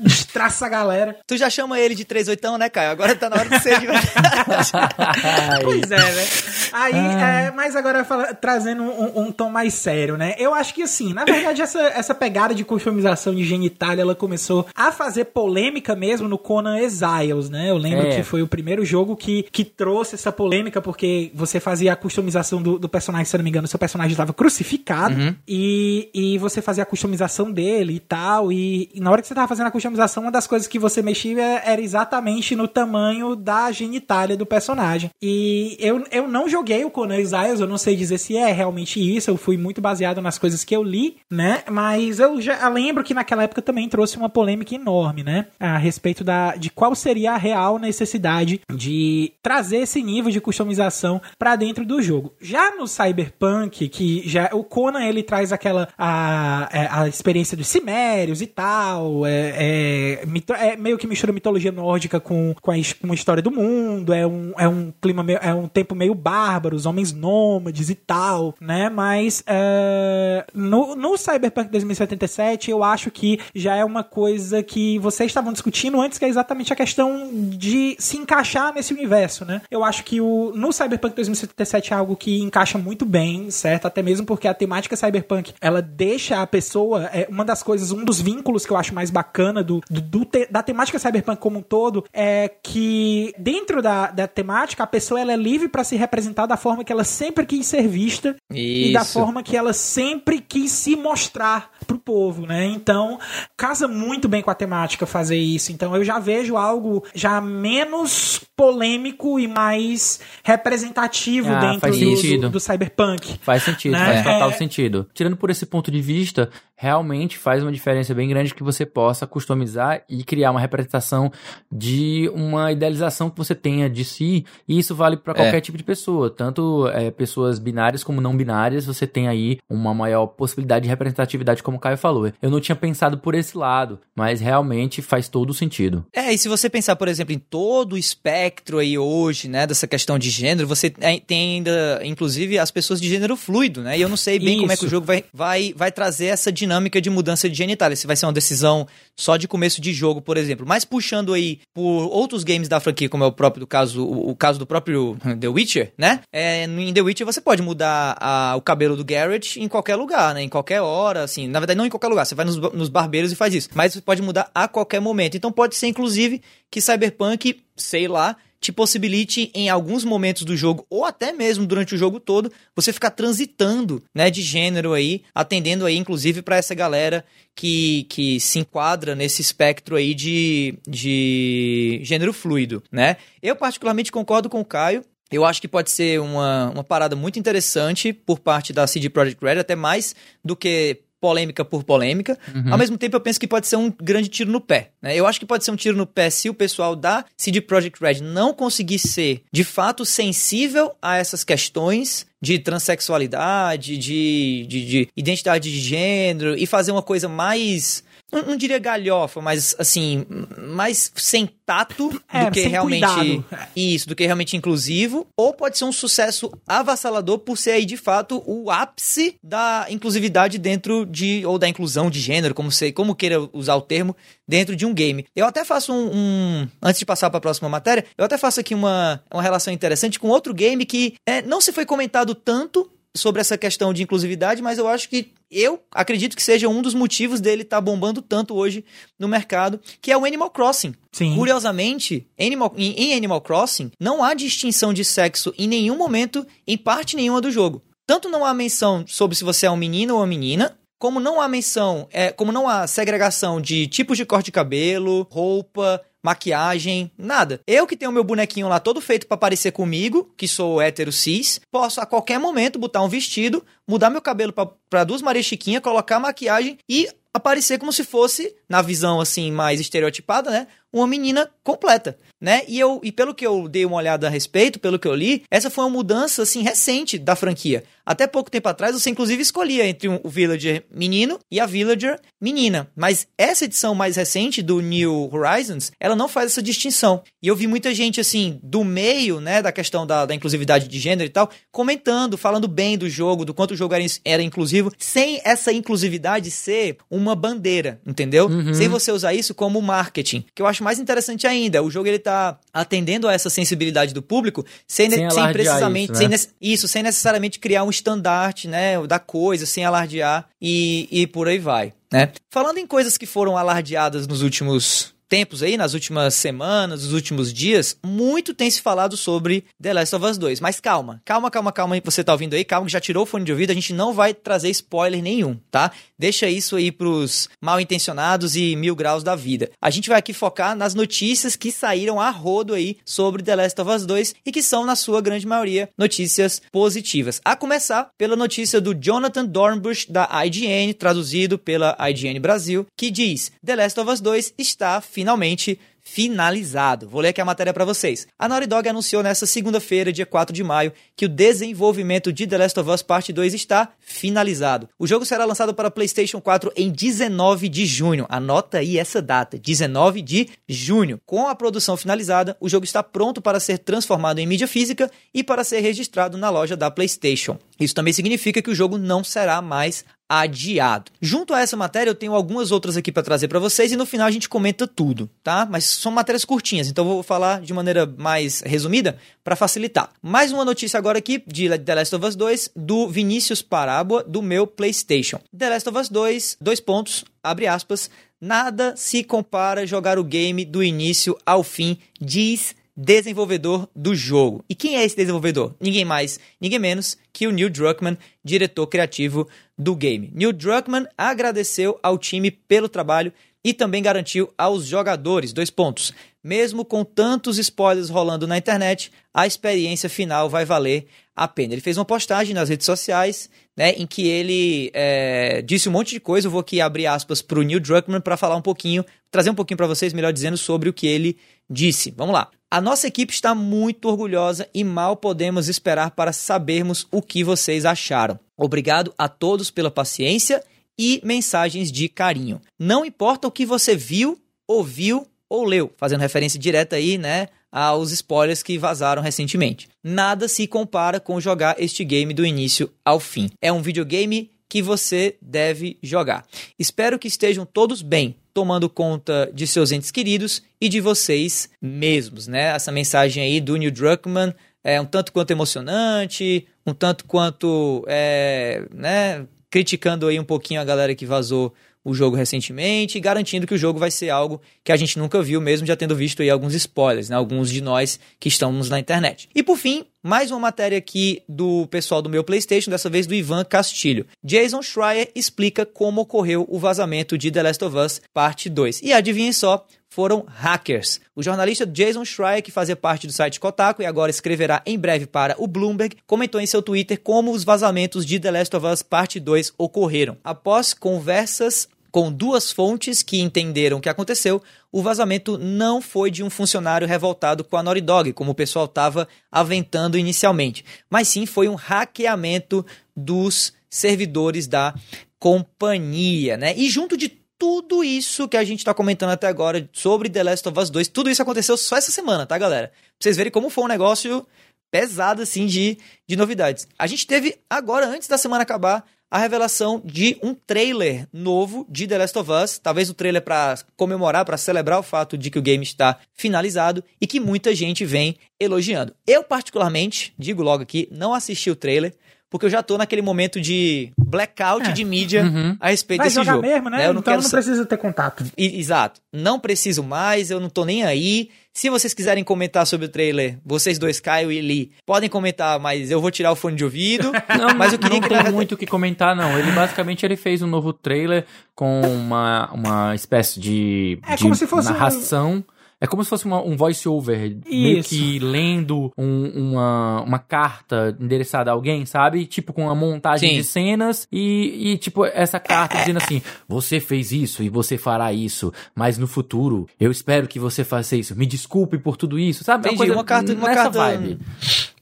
[0.00, 1.16] destraça a galera.
[1.26, 2.90] Tu já chama ele de 38, né, Caio?
[2.90, 3.78] Agora tá na hora de ser.
[5.62, 6.26] pois é, né?
[6.72, 10.34] Aí, é, mas agora fala, trazendo um, um, tom mais sério, né?
[10.38, 14.66] Eu acho que assim, na verdade, essa, essa pegada de customização de genitália, ela começou
[14.74, 17.70] a fazer polêmica mesmo no Conan Exiles, né?
[17.70, 18.16] Eu lembro é.
[18.16, 22.60] que foi o primeiro jogo que, que trouxe essa polêmica, porque você fazia a customização
[22.60, 25.27] do, do personagem, se eu não me engano, seu personagem estava crucificado, uhum.
[25.46, 29.34] E, e você fazia a customização dele e tal, e, e na hora que você
[29.34, 33.70] tava fazendo a customização, uma das coisas que você mexia era exatamente no tamanho da
[33.72, 35.10] genitália do personagem.
[35.22, 38.98] E eu, eu não joguei o Conan Exiles, eu não sei dizer se é realmente
[39.00, 41.62] isso, eu fui muito baseado nas coisas que eu li, né?
[41.70, 45.46] Mas eu já lembro que naquela época também trouxe uma polêmica enorme, né?
[45.58, 51.20] A respeito da, de qual seria a real necessidade de trazer esse nível de customização
[51.38, 52.34] para dentro do jogo.
[52.40, 57.66] Já no Cyberpunk, que já o Conan ele traz aquela a, é, a experiência dos
[57.66, 63.12] cimérios e tal, é, é, é meio que mistura mitologia nórdica com, com, a, com
[63.12, 66.76] a história do mundo, é um, é um clima meio, é um tempo meio bárbaro,
[66.76, 68.88] os homens nômades e tal, né?
[68.88, 75.30] Mas é, no, no Cyberpunk 2077 eu acho que já é uma coisa que vocês
[75.30, 79.62] estavam discutindo antes, que é exatamente a questão de se encaixar nesse universo, né?
[79.70, 83.86] Eu acho que o, no Cyberpunk 2077 é algo que encaixa muito bem, certo?
[83.86, 88.04] Até mesmo porque a temática Cyberpunk ela deixa a pessoa, é uma das coisas, um
[88.04, 91.58] dos vínculos que eu acho mais bacana do, do, do te, da temática Cyberpunk como
[91.58, 95.96] um todo é que dentro da, da temática a pessoa ela é livre para se
[95.96, 98.90] representar da forma que ela sempre quis ser vista Isso.
[98.90, 102.66] e da forma que ela sempre quis se mostrar pro povo, né?
[102.66, 103.18] Então,
[103.56, 105.72] casa muito bem com a temática fazer isso.
[105.72, 112.50] Então, eu já vejo algo já menos polêmico e mais representativo ah, dentro do, do,
[112.50, 113.38] do, cyberpunk.
[113.40, 114.22] Faz sentido, né?
[114.22, 114.52] faz total é...
[114.52, 114.87] sentido.
[115.14, 119.26] Tirando por esse ponto de vista, realmente faz uma diferença bem grande que você possa
[119.26, 121.30] customizar e criar uma representação
[121.70, 125.60] de uma idealização que você tenha de si, e isso vale para qualquer é.
[125.60, 130.28] tipo de pessoa, tanto é, pessoas binárias como não binárias, você tem aí uma maior
[130.28, 132.32] possibilidade de representatividade, como o Caio falou.
[132.40, 136.06] Eu não tinha pensado por esse lado, mas realmente faz todo o sentido.
[136.12, 139.88] É, e se você pensar, por exemplo, em todo o espectro aí hoje, né, dessa
[139.88, 144.08] questão de gênero, você tem ainda, inclusive, as pessoas de gênero fluido, né, e eu
[144.08, 144.60] não sei bem isso.
[144.60, 147.56] como é que o jogo vai, vai, vai trazer essa dinâmica dinâmica de mudança de
[147.56, 147.96] genitália.
[147.96, 150.66] Se vai ser uma decisão só de começo de jogo, por exemplo.
[150.68, 154.30] Mas puxando aí por outros games da franquia, como é o próprio do caso, o,
[154.30, 156.20] o caso do próprio The Witcher, né?
[156.30, 160.34] É, em The Witcher você pode mudar a, o cabelo do Garrett em qualquer lugar,
[160.34, 160.42] né?
[160.42, 161.48] Em qualquer hora, assim.
[161.48, 162.26] Na verdade, não em qualquer lugar.
[162.26, 163.70] Você vai nos, nos barbeiros e faz isso.
[163.74, 165.36] Mas você pode mudar a qualquer momento.
[165.36, 170.86] Então pode ser, inclusive, que Cyberpunk, sei lá, te possibilite em alguns momentos do jogo
[170.90, 175.86] ou até mesmo durante o jogo todo você ficar transitando, né, de gênero aí, atendendo
[175.86, 182.32] aí inclusive para essa galera que, que se enquadra nesse espectro aí de, de gênero
[182.32, 183.16] fluido, né?
[183.42, 185.04] Eu particularmente concordo com o Caio.
[185.30, 189.44] Eu acho que pode ser uma, uma parada muito interessante por parte da CD Projekt
[189.44, 192.38] Red, até mais do que polêmica por polêmica.
[192.54, 192.72] Uhum.
[192.72, 194.90] Ao mesmo tempo, eu penso que pode ser um grande tiro no pé.
[195.02, 195.16] Né?
[195.16, 198.00] Eu acho que pode ser um tiro no pé se o pessoal da CD Projekt
[198.00, 205.08] Red não conseguir ser, de fato, sensível a essas questões de transexualidade, de, de, de
[205.16, 211.10] identidade de gênero e fazer uma coisa mais não, não, diria galhofa, mas assim, mais
[211.16, 213.44] sem tato é, do que realmente cuidado.
[213.74, 217.96] isso, do que realmente inclusivo, ou pode ser um sucesso avassalador por ser aí de
[217.96, 223.14] fato o ápice da inclusividade dentro de ou da inclusão de gênero, como sei, como
[223.14, 224.14] queira usar o termo,
[224.46, 225.24] dentro de um game.
[225.34, 228.60] Eu até faço um, um antes de passar para a próxima matéria, eu até faço
[228.60, 232.90] aqui uma, uma relação interessante com outro game que é, não se foi comentado tanto
[233.16, 236.94] sobre essa questão de inclusividade, mas eu acho que eu acredito que seja um dos
[236.94, 238.84] motivos dele estar tá bombando tanto hoje
[239.18, 240.94] no mercado, que é o Animal Crossing.
[241.12, 241.34] Sim.
[241.34, 246.76] Curiosamente, Animal, em, em Animal Crossing, não há distinção de sexo em nenhum momento, em
[246.76, 247.82] parte nenhuma do jogo.
[248.06, 251.40] Tanto não há menção sobre se você é um menino ou uma menina, como não
[251.40, 257.10] há menção, é, como não há segregação de tipos de corte de cabelo, roupa, maquiagem,
[257.16, 257.60] nada.
[257.66, 261.60] Eu que tenho meu bonequinho lá todo feito para parecer comigo, que sou hétero cis,
[261.70, 264.52] posso a qualquer momento botar um vestido, mudar meu cabelo
[264.90, 269.80] para duas Maria Chiquinha, colocar maquiagem e aparecer como se fosse, na visão assim mais
[269.80, 272.62] estereotipada, né, uma menina completa, né?
[272.66, 275.42] E eu e pelo que eu dei uma olhada a respeito, pelo que eu li,
[275.50, 277.84] essa foi uma mudança assim recente da franquia.
[278.06, 282.18] Até pouco tempo atrás você inclusive escolhia entre um, o villager menino e a villager
[282.40, 287.22] menina, mas essa edição mais recente do New Horizons, ela não faz essa distinção.
[287.42, 290.98] E eu vi muita gente assim do meio, né, da questão da, da inclusividade de
[290.98, 294.90] gênero e tal, comentando, falando bem do jogo, do quanto o jogo era, era inclusivo,
[294.98, 298.46] sem essa inclusividade ser uma bandeira, entendeu?
[298.46, 298.72] Uhum.
[298.72, 301.82] Sem você usar isso como marketing, que eu acho acho mais interessante ainda.
[301.82, 306.12] O jogo ele tá atendendo a essa sensibilidade do público sem, sem, sem precisamente.
[306.12, 306.36] Isso, né?
[306.36, 309.04] sem, isso, sem necessariamente criar um estandarte, né?
[309.06, 311.92] Da coisa, sem alardear e, e por aí vai.
[312.12, 312.30] Né?
[312.50, 317.52] Falando em coisas que foram alardeadas nos últimos tempos aí, nas últimas semanas, nos últimos
[317.52, 320.60] dias, muito tem se falado sobre The Last of Us 2.
[320.60, 323.44] Mas calma, calma, calma, calma, você tá ouvindo aí, calma que já tirou o fone
[323.44, 325.92] de ouvido, a gente não vai trazer spoiler nenhum, tá?
[326.18, 329.70] Deixa isso aí pros mal intencionados e mil graus da vida.
[329.80, 333.80] A gente vai aqui focar nas notícias que saíram a rodo aí sobre The Last
[333.80, 337.40] of Us 2 e que são, na sua grande maioria, notícias positivas.
[337.44, 343.52] A começar pela notícia do Jonathan Dornbush da IGN, traduzido pela IGN Brasil, que diz:
[343.64, 347.08] The Last of Us 2 está finalmente finalizado.
[347.08, 348.28] Vou ler aqui a matéria para vocês.
[348.38, 352.56] A Naughty Dog anunciou nesta segunda-feira, dia 4 de maio, que o desenvolvimento de The
[352.56, 354.88] Last of Us Parte 2 está finalizado.
[354.96, 358.26] O jogo será lançado para PlayStation 4 em 19 de junho.
[358.28, 361.20] Anota aí essa data, 19 de junho.
[361.26, 365.42] Com a produção finalizada, o jogo está pronto para ser transformado em mídia física e
[365.42, 367.58] para ser registrado na loja da PlayStation.
[367.78, 371.10] Isso também significa que o jogo não será mais adiado.
[371.20, 374.04] Junto a essa matéria, eu tenho algumas outras aqui para trazer para vocês e no
[374.04, 375.66] final a gente comenta tudo, tá?
[375.70, 380.10] Mas são matérias curtinhas, então eu vou falar de maneira mais resumida para facilitar.
[380.20, 384.42] Mais uma notícia agora aqui de The Last of Us 2 do Vinícius Paráboa do
[384.42, 385.40] meu PlayStation.
[385.56, 388.10] The Last of Us 2, dois pontos, abre aspas,
[388.40, 394.64] nada se compara jogar o game do início ao fim, diz desenvolvedor do jogo.
[394.68, 395.72] E quem é esse desenvolvedor?
[395.80, 400.32] Ninguém mais, ninguém menos que o Neil Druckmann, diretor criativo do game.
[400.34, 403.32] Neil Druckmann agradeceu ao time pelo trabalho
[403.62, 406.12] e também garantiu aos jogadores dois pontos.
[406.42, 411.06] Mesmo com tantos spoilers rolando na internet, a experiência final vai valer
[411.36, 411.74] a pena.
[411.74, 416.10] Ele fez uma postagem nas redes sociais, né, em que ele é, disse um monte
[416.10, 416.48] de coisa.
[416.48, 419.54] Eu vou aqui abrir aspas para o Neil Druckmann para falar um pouquinho, trazer um
[419.54, 421.36] pouquinho para vocês, melhor dizendo, sobre o que ele
[421.70, 422.12] disse.
[422.16, 422.50] Vamos lá.
[422.70, 427.86] A nossa equipe está muito orgulhosa e mal podemos esperar para sabermos o que vocês
[427.86, 428.38] acharam.
[428.58, 430.62] Obrigado a todos pela paciência
[430.98, 432.60] e mensagens de carinho.
[432.78, 438.12] Não importa o que você viu, ouviu ou leu, fazendo referência direta aí, né, aos
[438.12, 439.88] spoilers que vazaram recentemente.
[440.04, 443.48] Nada se compara com jogar este game do início ao fim.
[443.62, 446.46] É um videogame que você deve jogar.
[446.78, 452.46] Espero que estejam todos bem, tomando conta de seus entes queridos e de vocês mesmos,
[452.46, 452.74] né?
[452.74, 454.52] Essa mensagem aí do Neil Druckmann
[454.84, 459.46] é um tanto quanto emocionante, um tanto quanto, é, né?
[459.70, 463.98] Criticando aí um pouquinho a galera que vazou o jogo recentemente, garantindo que o jogo
[463.98, 467.28] vai ser algo que a gente nunca viu, mesmo já tendo visto aí alguns spoilers,
[467.28, 467.36] né?
[467.36, 469.48] Alguns de nós que estamos na internet.
[469.54, 473.34] E por fim, mais uma matéria aqui do pessoal do meu PlayStation, dessa vez do
[473.34, 474.26] Ivan Castilho.
[474.42, 479.02] Jason Schreier explica como ocorreu o vazamento de The Last of Us Parte 2.
[479.02, 479.86] E adivinhem só,
[480.18, 481.20] foram hackers.
[481.32, 485.28] O jornalista Jason Schreier, que fazia parte do site Kotaku e agora escreverá em breve
[485.28, 489.00] para o Bloomberg, comentou em seu Twitter como os vazamentos de The Last of Us
[489.00, 490.36] Parte 2 ocorreram.
[490.42, 496.42] Após conversas com duas fontes que entenderam o que aconteceu, o vazamento não foi de
[496.42, 501.46] um funcionário revoltado com a Naughty Dog, como o pessoal estava aventando inicialmente, mas sim
[501.46, 502.84] foi um hackeamento
[503.16, 504.96] dos servidores da
[505.38, 506.74] companhia, né?
[506.76, 510.68] E junto de tudo isso que a gente está comentando até agora sobre The Last
[510.68, 512.88] of Us 2, tudo isso aconteceu só essa semana, tá, galera?
[512.88, 514.46] Pra vocês verem como foi um negócio
[514.90, 516.86] pesado, assim, de, de novidades.
[516.98, 522.06] A gente teve agora, antes da semana acabar, a revelação de um trailer novo de
[522.06, 525.58] The Last of Us, talvez o trailer para comemorar, para celebrar o fato de que
[525.58, 529.14] o game está finalizado e que muita gente vem elogiando.
[529.26, 532.14] Eu particularmente, digo logo aqui, não assisti o trailer,
[532.50, 534.92] porque eu já tô naquele momento de blackout É.
[534.92, 535.76] de mídia Uhum.
[535.80, 536.66] a respeito Vai desse jogar jogo.
[536.66, 537.06] mesmo, né?
[537.06, 538.44] Eu não então quero não precisa ter contato.
[538.56, 539.20] I- Exato.
[539.32, 541.50] Não preciso mais, eu não tô nem aí.
[541.74, 546.10] Se vocês quiserem comentar sobre o trailer, vocês dois, Caio e Lee, podem comentar, mas
[546.10, 547.30] eu vou tirar o fone de ouvido.
[547.56, 549.56] Não, mas eu queria não que tem muito o que comentar, não.
[549.58, 551.44] Ele basicamente ele fez um novo trailer
[551.76, 555.64] com uma, uma espécie de, É de como se fosse um- narração.
[556.00, 561.70] É como se fosse uma- um voice-over, meio que lendo um- uma, uma carta endereçada
[561.70, 562.46] a alguém, sabe?
[562.46, 563.56] Tipo, com uma montagem Sim.
[563.56, 568.32] de cenas e, e, tipo, essa carta dizendo assim, você fez isso e você fará
[568.32, 571.36] isso, mas no futuro eu espero que você faça isso.
[571.36, 572.88] Me desculpe por tudo isso, sabe?
[572.88, 574.38] Entendi, uma carta- uma nessa carta- vibe.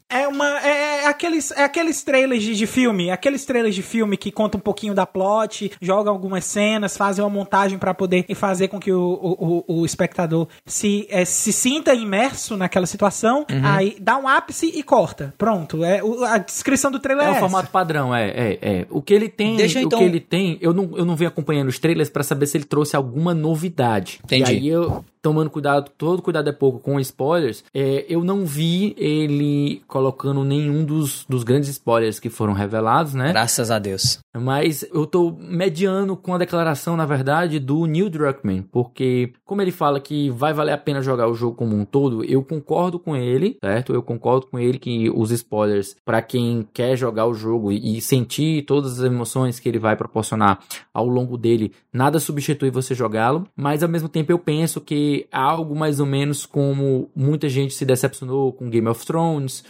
[0.08, 0.46] É uma.
[0.60, 3.10] É, é aqueles, é aqueles trailers de, de filme.
[3.10, 7.30] Aqueles trailers de filme que contam um pouquinho da plot, jogam algumas cenas, fazem uma
[7.30, 11.52] montagem pra poder e fazer com que o, o, o- o espectador se, é, se
[11.52, 13.44] sinta imerso naquela situação.
[13.50, 13.60] Uhum.
[13.64, 15.34] Aí dá um ápice e corta.
[15.36, 15.82] Pronto.
[15.84, 17.40] É, o- a descrição do trailer é, É o essa.
[17.40, 18.86] formato padrão, é, é, é.
[18.90, 21.28] O que ele tem, Deixa, o então- que ele tem, eu não, eu não venho
[21.28, 24.20] acompanhando os trailers pra saber se ele trouxe alguma novidade.
[24.24, 24.52] Entendi.
[24.52, 28.94] E aí eu, tomando cuidado, todo cuidado é pouco com spoilers, é, eu não vi
[28.96, 33.32] ele colocando nenhum dos, dos grandes spoilers que foram revelados, né?
[33.32, 34.20] Graças a Deus.
[34.32, 39.72] Mas eu tô mediano com a declaração, na verdade, do Neil Druckmann, porque como ele
[39.72, 43.16] fala que vai valer a pena jogar o jogo como um todo, eu concordo com
[43.16, 43.92] ele, certo?
[43.92, 48.64] Eu concordo com ele que os spoilers, pra quem quer jogar o jogo e sentir
[48.64, 50.60] todas as emoções que ele vai proporcionar
[50.94, 55.74] ao longo dele, nada substitui você jogá-lo, mas ao mesmo tempo eu penso que algo
[55.74, 59.64] mais ou menos como muita gente se decepcionou com Game of Thrones,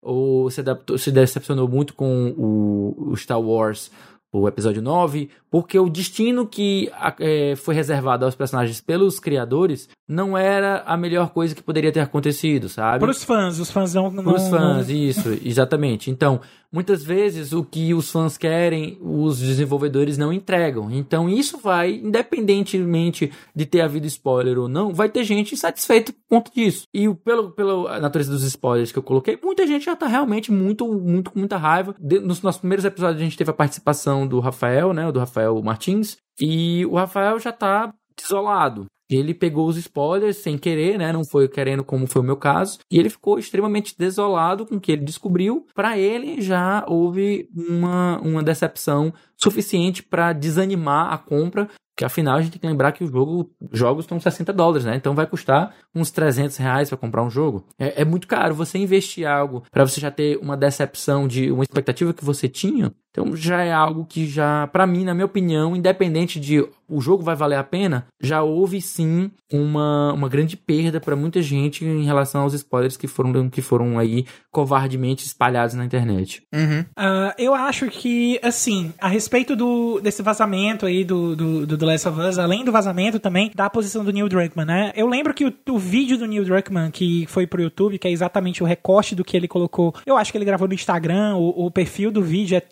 [0.00, 3.90] ou se, adaptou, se decepcionou muito com o, o Star Wars,
[4.32, 6.90] o episódio 9, porque o destino que
[7.20, 12.00] é, foi reservado aos personagens pelos criadores não era a melhor coisa que poderia ter
[12.00, 13.00] acontecido, sabe?
[13.00, 14.10] Pros fãs, os fãs não.
[14.10, 16.10] não Para os fãs, isso, exatamente.
[16.10, 16.40] Então,
[16.72, 20.90] muitas vezes o que os fãs querem, os desenvolvedores não entregam.
[20.90, 26.36] Então, isso vai, independentemente de ter havido spoiler ou não, vai ter gente insatisfeita por
[26.36, 26.86] conta disso.
[26.92, 30.86] E pelo, pela natureza dos spoilers que eu coloquei, muita gente já tá realmente muito,
[30.86, 31.94] muito com muita raiva.
[31.98, 35.10] De- nos nossos primeiros episódios, a gente teve a participação do Rafael, né?
[35.12, 36.16] Do Rafael Martins.
[36.40, 38.86] E o Rafael já tá desolado.
[39.10, 41.12] Ele pegou os spoilers sem querer, né?
[41.12, 42.78] Não foi querendo, como foi o meu caso.
[42.90, 45.66] E ele ficou extremamente desolado com o que ele descobriu.
[45.74, 49.12] Para ele, já houve uma, uma decepção
[49.42, 51.68] suficiente para desanimar a compra.
[51.94, 54.96] Porque afinal a gente tem que lembrar que o jogo, jogos estão 60 dólares, né?
[54.96, 57.66] Então vai custar uns 300 reais para comprar um jogo.
[57.78, 61.62] É, é muito caro você investir algo para você já ter uma decepção de uma
[61.62, 62.94] expectativa que você tinha.
[63.10, 67.22] Então já é algo que já, para mim, na minha opinião, independente de o jogo
[67.22, 72.04] vai valer a pena, já houve sim uma, uma grande perda para muita gente em
[72.04, 76.42] relação aos spoilers que foram, que foram aí covardemente espalhados na internet.
[76.54, 76.84] Uhum.
[76.96, 81.86] Ah, eu acho que, assim, a respeito do, desse vazamento aí do, do, do The
[81.86, 84.92] Last of Us, além do vazamento também, da posição do Neil Druckmann, né?
[84.94, 88.10] Eu lembro que o, o vídeo do Neil Druckmann, que foi pro YouTube, que é
[88.10, 91.66] exatamente o recorte do que ele colocou, eu acho que ele gravou no Instagram, o,
[91.66, 92.62] o perfil do vídeo é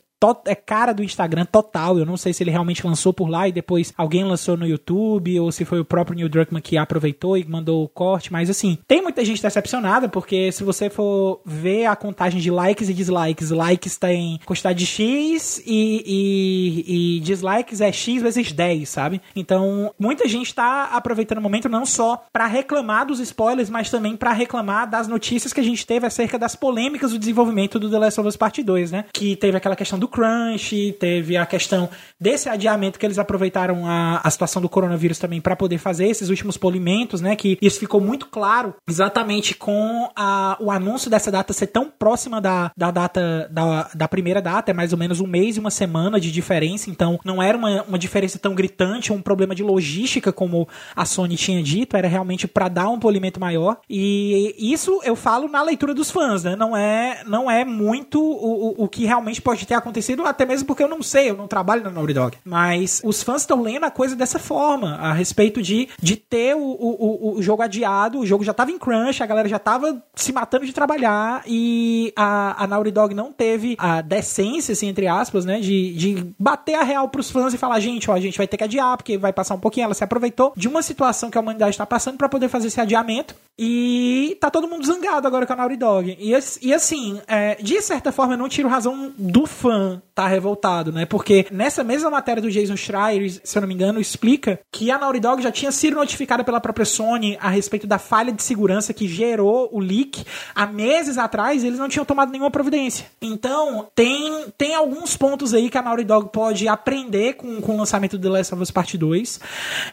[0.47, 1.99] é cara do Instagram total.
[1.99, 5.39] Eu não sei se ele realmente lançou por lá e depois alguém lançou no YouTube
[5.41, 8.33] ou se foi o próprio Neil Druckmann que aproveitou e mandou o corte.
[8.33, 12.89] Mas assim, tem muita gente decepcionada porque se você for ver a contagem de likes
[12.89, 18.89] e dislikes, likes tem quantidade de X e, e, e dislikes é X vezes 10,
[18.89, 19.21] sabe?
[19.35, 24.17] Então muita gente tá aproveitando o momento não só pra reclamar dos spoilers, mas também
[24.17, 27.99] pra reclamar das notícias que a gente teve acerca das polêmicas do desenvolvimento do The
[27.99, 29.05] Last of Us Part 2, né?
[29.13, 31.89] Que teve aquela questão do crunch, teve a questão
[32.21, 36.29] desse adiamento que eles aproveitaram a, a situação do coronavírus também para poder fazer esses
[36.29, 37.35] últimos polimentos, né?
[37.37, 42.41] Que isso ficou muito claro exatamente com a, o anúncio dessa data ser tão próxima
[42.41, 45.71] da, da data da, da primeira data, é mais ou menos um mês e uma
[45.71, 50.33] semana de diferença, então não era uma, uma diferença tão gritante, um problema de logística
[50.33, 53.79] como a Sony tinha dito, era realmente para dar um polimento maior.
[53.89, 56.57] E isso eu falo na leitura dos fãs, né?
[56.57, 60.67] Não é, não é muito o, o, o que realmente pode ter acontecido, até mesmo
[60.67, 62.39] porque eu não sei, eu não trabalho na Naughty Dog.
[62.45, 66.61] Mas os fãs estão lendo a coisa dessa forma, a respeito de, de ter o,
[66.61, 70.33] o, o jogo adiado, o jogo já tava em crunch, a galera já tava se
[70.33, 75.45] matando de trabalhar e a, a Naughty Dog não teve a decência, assim, entre aspas,
[75.45, 78.47] né, de, de bater a real pros fãs e falar, gente, ó, a gente vai
[78.47, 79.85] ter que adiar, porque vai passar um pouquinho.
[79.85, 82.81] Ela se aproveitou de uma situação que a humanidade está passando para poder fazer esse
[82.81, 86.17] adiamento e tá todo mundo zangado agora com a Naughty Dog.
[86.19, 86.33] E,
[86.63, 91.07] e assim, é, de certa forma, eu não tiro razão do fã tá revoltado, né?
[91.07, 94.99] Porque nessa mesma matéria do Jason Schreier, se eu não me engano, explica que a
[94.99, 98.93] Naughty Dog já tinha sido notificada pela própria Sony a respeito da falha de segurança
[98.93, 100.25] que gerou o leak
[100.55, 103.07] há meses atrás, eles não tinham tomado nenhuma providência.
[103.21, 107.79] Então, tem, tem alguns pontos aí que a Naughty Dog pode aprender com, com o
[107.79, 109.41] lançamento do The Last of Us Part 2.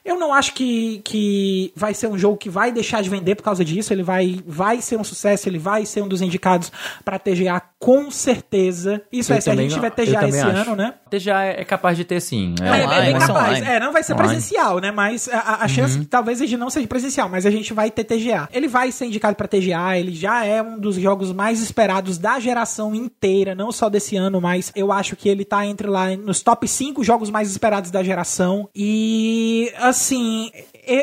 [0.04, 3.44] Eu não acho que, que vai ser um jogo que vai deixar de vender por
[3.44, 6.72] causa disso, ele vai, vai ser um sucesso, ele vai ser um dos indicados
[7.04, 9.02] para TGA com certeza.
[9.12, 10.70] Isso eu é se a gente tiver TGA esse acho.
[10.70, 10.94] ano, né?
[11.10, 12.56] TGA é capaz de ter sim.
[12.62, 13.62] É, é, é bem capaz.
[13.62, 14.30] É, não vai ser online.
[14.30, 14.92] presencial, né?
[14.92, 16.04] Mas a, a chance uhum.
[16.04, 18.50] que talvez ele não seja presencial, mas a gente vai ter TGA.
[18.52, 22.40] Ele vai ser indicado para TGA, ele já é um dos jogos mais esperados da
[22.40, 26.42] geração inteira, não só desse ano, mas eu acho que ele tá entre lá nos
[26.42, 28.70] top 5 jogos mais esperados da geração.
[28.76, 30.52] E assim,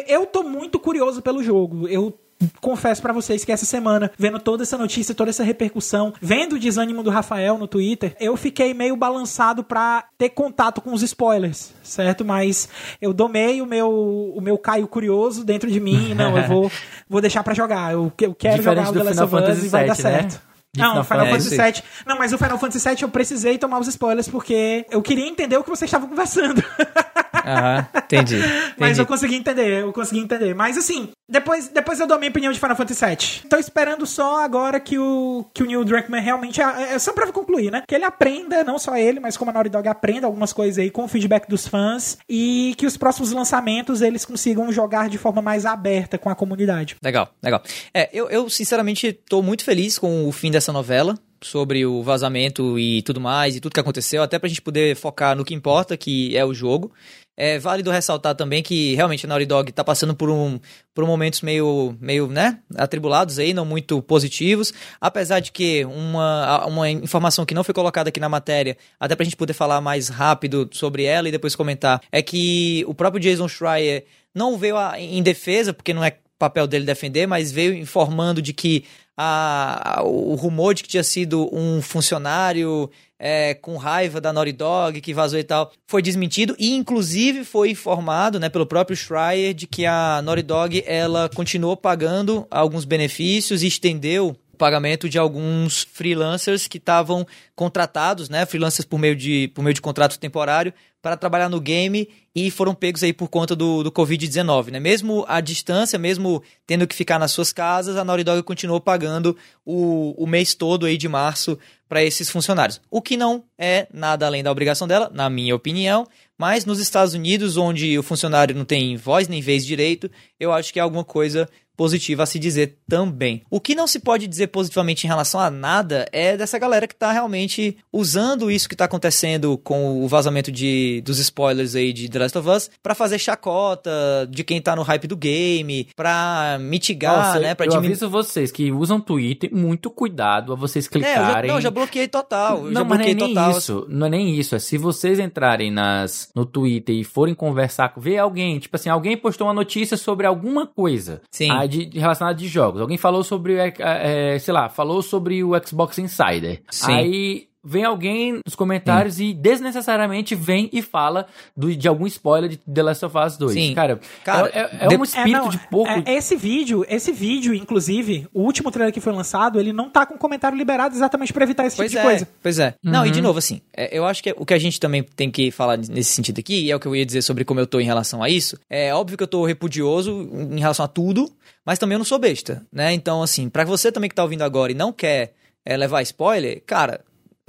[0.09, 1.89] eu tô muito curioso pelo jogo.
[1.89, 2.19] Eu
[2.61, 6.59] confesso para vocês que essa semana, vendo toda essa notícia, toda essa repercussão, vendo o
[6.59, 11.73] desânimo do Rafael no Twitter, eu fiquei meio balançado para ter contato com os spoilers,
[11.83, 12.25] certo?
[12.25, 12.69] Mas
[13.01, 13.91] eu domei o meu
[14.35, 16.73] o meu Caio curioso dentro de mim, não, eu vou
[17.09, 17.93] vou deixar para jogar.
[17.93, 19.95] Eu, eu quero Diferente jogar o The Last of Us e vai dar né?
[19.95, 20.41] certo.
[20.77, 21.83] Não, o Final Fantasy VII.
[22.05, 25.57] Não, mas o Final Fantasy VII eu precisei tomar os spoilers porque eu queria entender
[25.57, 26.63] o que vocês estavam conversando.
[27.45, 28.75] Aham, entendi, entendi.
[28.79, 30.55] Mas eu consegui entender, eu consegui entender.
[30.55, 33.49] Mas assim, depois, depois eu dou a minha opinião de Final Fantasy VII.
[33.49, 36.61] Tô esperando só agora que o, que o Neil Druckmann realmente.
[36.61, 37.83] É, é só pra concluir, né?
[37.89, 40.91] Que ele aprenda, não só ele, mas como a Naughty Dog aprenda algumas coisas aí
[40.91, 45.41] com o feedback dos fãs e que os próximos lançamentos eles consigam jogar de forma
[45.41, 46.97] mais aberta com a comunidade.
[47.03, 47.63] Legal, legal.
[47.93, 52.79] É, eu, eu sinceramente tô muito feliz com o fim dessa novela sobre o vazamento
[52.79, 55.97] e tudo mais, e tudo que aconteceu, até pra gente poder focar no que importa,
[55.97, 56.91] que é o jogo.
[57.37, 60.61] É válido ressaltar também que realmente a Naughty Dog está passando por, um,
[60.95, 64.73] por momentos meio, meio né, atribulados aí, não muito positivos.
[65.01, 69.25] Apesar de que uma, uma informação que não foi colocada aqui na matéria, até para
[69.25, 73.21] a gente poder falar mais rápido sobre ela e depois comentar, é que o próprio
[73.21, 77.75] Jason Schreier não veio a, em defesa, porque não é papel dele defender, mas veio
[77.75, 78.85] informando de que
[79.17, 84.53] a, a, o rumor de que tinha sido um funcionário é, com raiva da Naughty
[84.53, 89.55] Dog que vazou e tal, foi desmentido e inclusive foi informado, né, pelo próprio Schreier
[89.55, 95.87] de que a Naughty Dog ela continuou pagando alguns benefícios e estendeu pagamento de alguns
[95.93, 101.19] freelancers que estavam contratados, né, freelancers por meio de por meio de contrato temporário para
[101.19, 104.81] trabalhar no game e foram pegos aí por conta do, do Covid-19, né?
[104.81, 109.37] Mesmo à distância, mesmo tendo que ficar nas suas casas, a Naughty Dog continuou pagando
[109.67, 112.81] o, o mês todo aí de março para esses funcionários.
[112.91, 116.09] O que não é nada além da obrigação dela, na minha opinião,
[116.39, 120.11] mas nos Estados Unidos, onde o funcionário não tem voz nem vez direito,
[120.41, 121.47] eu acho que é alguma coisa
[121.77, 123.43] positiva a se dizer também.
[123.51, 126.95] O que não se pode dizer positivamente em relação a nada é dessa galera que
[126.95, 132.09] está realmente usando isso que está acontecendo com o vazamento de, dos spoilers aí de
[132.09, 133.91] The Last of Us para fazer chacota
[134.31, 137.55] de quem está no hype do game, para mitigar, Nossa, né?
[137.55, 137.87] Pra eu diminu...
[137.87, 141.15] aviso vocês que usam Twitter, muito cuidado a vocês clicarem.
[141.15, 142.63] É, eu já, não, já bloqueei total.
[142.63, 143.51] não, mas não é nem total.
[143.51, 143.87] isso.
[143.89, 144.55] Não é nem isso.
[144.55, 149.17] É se vocês entrarem nas, no Twitter e forem conversar, ver alguém, tipo assim, alguém
[149.17, 151.23] postou uma notícia sobre alguma coisa.
[151.31, 151.51] Sim.
[151.51, 152.81] Aí de, relacionado de jogos.
[152.81, 156.63] Alguém falou sobre, é, é, sei lá, falou sobre o Xbox Insider.
[156.71, 156.93] Sim.
[156.93, 159.31] Aí vem alguém nos comentários Sim.
[159.31, 163.53] e desnecessariamente vem e fala do, de algum spoiler de The Last of Us 2.
[163.53, 163.75] Sim.
[163.75, 165.91] Cara, Cara é, é, é um espírito é, não, de pouco.
[165.91, 170.05] É, esse vídeo, esse vídeo, inclusive, o último trailer que foi lançado, ele não tá
[170.05, 172.29] com comentário liberado exatamente para evitar esse pois tipo de é, coisa.
[172.43, 172.75] Pois é.
[172.85, 172.93] Uhum.
[172.93, 175.31] Não, e de novo, assim, é, eu acho que o que a gente também tem
[175.31, 177.67] que falar nesse sentido aqui, e é o que eu ia dizer sobre como eu
[177.67, 181.31] tô em relação a isso, é óbvio que eu tô repudioso em relação a tudo,
[181.65, 182.93] mas também eu não sou besta, né?
[182.93, 185.33] Então, assim, para você também que tá ouvindo agora e não quer
[185.65, 187.01] é, levar spoiler, cara,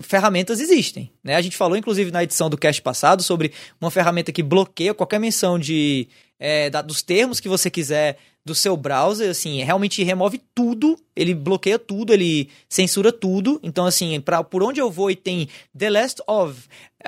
[0.01, 1.35] ferramentas existem, né?
[1.35, 5.19] A gente falou, inclusive, na edição do cast passado sobre uma ferramenta que bloqueia qualquer
[5.19, 6.07] menção de
[6.39, 11.33] é, da, dos termos que você quiser do seu browser, assim, realmente remove tudo, ele
[11.33, 13.59] bloqueia tudo, ele censura tudo.
[13.63, 16.61] Então, assim, pra, por onde eu vou e tem The Last of,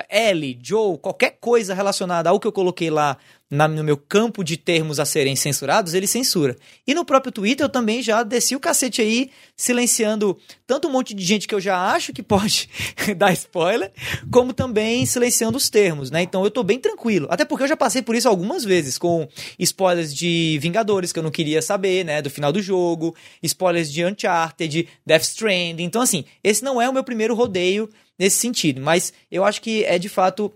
[0.08, 3.16] L, Joe, qualquer coisa relacionada ao que eu coloquei lá
[3.50, 6.56] na, no meu campo de termos a serem censurados, ele censura.
[6.86, 11.14] E no próprio Twitter eu também já desci o cacete aí, silenciando tanto um monte
[11.14, 12.68] de gente que eu já acho que pode
[13.16, 13.90] dar spoiler,
[14.30, 16.22] como também silenciando os termos, né?
[16.22, 17.26] Então eu tô bem tranquilo.
[17.30, 19.26] Até porque eu já passei por isso algumas vezes, com
[19.58, 22.20] spoilers de Vingadores, que eu não queria saber, né?
[22.20, 25.84] Do final do jogo, spoilers de Uncharted, Death Stranding.
[25.84, 27.88] Então, assim, esse não é o meu primeiro rodeio
[28.18, 30.52] nesse sentido, mas eu acho que é de fato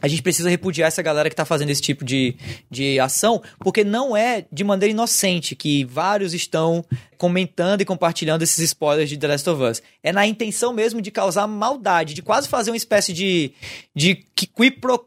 [0.00, 2.36] a gente precisa repudiar essa galera que está fazendo esse tipo de,
[2.70, 6.84] de ação, porque não é de maneira inocente que vários estão
[7.16, 9.82] comentando e compartilhando esses spoilers de The Last of Us.
[10.02, 13.52] É na intenção mesmo de causar maldade, de quase fazer uma espécie de,
[13.94, 14.22] de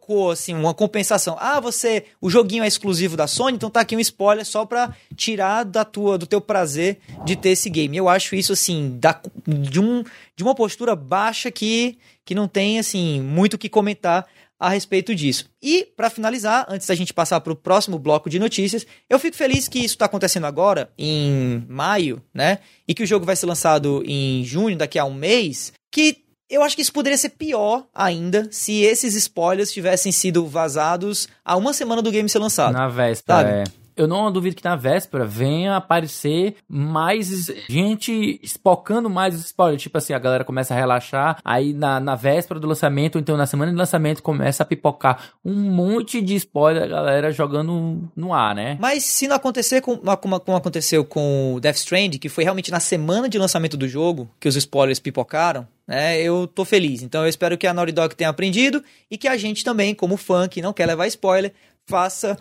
[0.02, 1.38] quo, assim, uma compensação.
[1.40, 4.96] Ah, você, o joguinho é exclusivo da Sony, então tá aqui um spoiler só pra
[5.16, 7.96] tirar da tua, do teu prazer de ter esse game.
[7.96, 10.04] Eu acho isso, assim, da, de, um,
[10.36, 11.98] de uma postura baixa que,
[12.28, 14.28] que não tem, assim, muito o que comentar
[14.60, 15.50] a respeito disso.
[15.64, 19.38] E, para finalizar, antes da gente passar para o próximo bloco de notícias, eu fico
[19.38, 22.60] feliz que isso está acontecendo agora, em maio, né?
[22.86, 25.72] E que o jogo vai ser lançado em junho, daqui a um mês.
[25.90, 26.18] Que
[26.50, 31.56] eu acho que isso poderia ser pior ainda se esses spoilers tivessem sido vazados a
[31.56, 32.74] uma semana do game ser lançado.
[32.74, 33.64] Na véspera, é
[33.98, 39.82] eu não duvido que na véspera venha aparecer mais gente espocando mais os spoilers.
[39.82, 43.36] Tipo assim, a galera começa a relaxar, aí na, na véspera do lançamento, ou então
[43.36, 48.34] na semana de lançamento, começa a pipocar um monte de spoiler, a galera jogando no
[48.34, 48.78] ar, né?
[48.80, 52.72] Mas se não acontecer com, como, como aconteceu com o Death Strand, que foi realmente
[52.72, 57.02] na semana de lançamento do jogo que os spoilers pipocaram, né, eu tô feliz.
[57.02, 60.18] Então eu espero que a Naughty Dog tenha aprendido e que a gente também, como
[60.18, 61.54] fã que não quer levar spoiler,
[61.86, 62.38] faça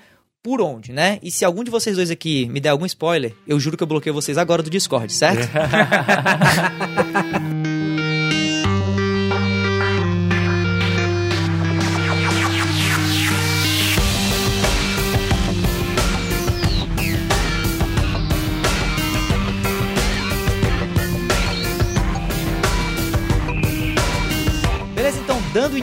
[0.46, 1.18] por onde, né?
[1.24, 3.86] E se algum de vocês dois aqui me der algum spoiler, eu juro que eu
[3.86, 5.50] bloqueio vocês agora do Discord, certo?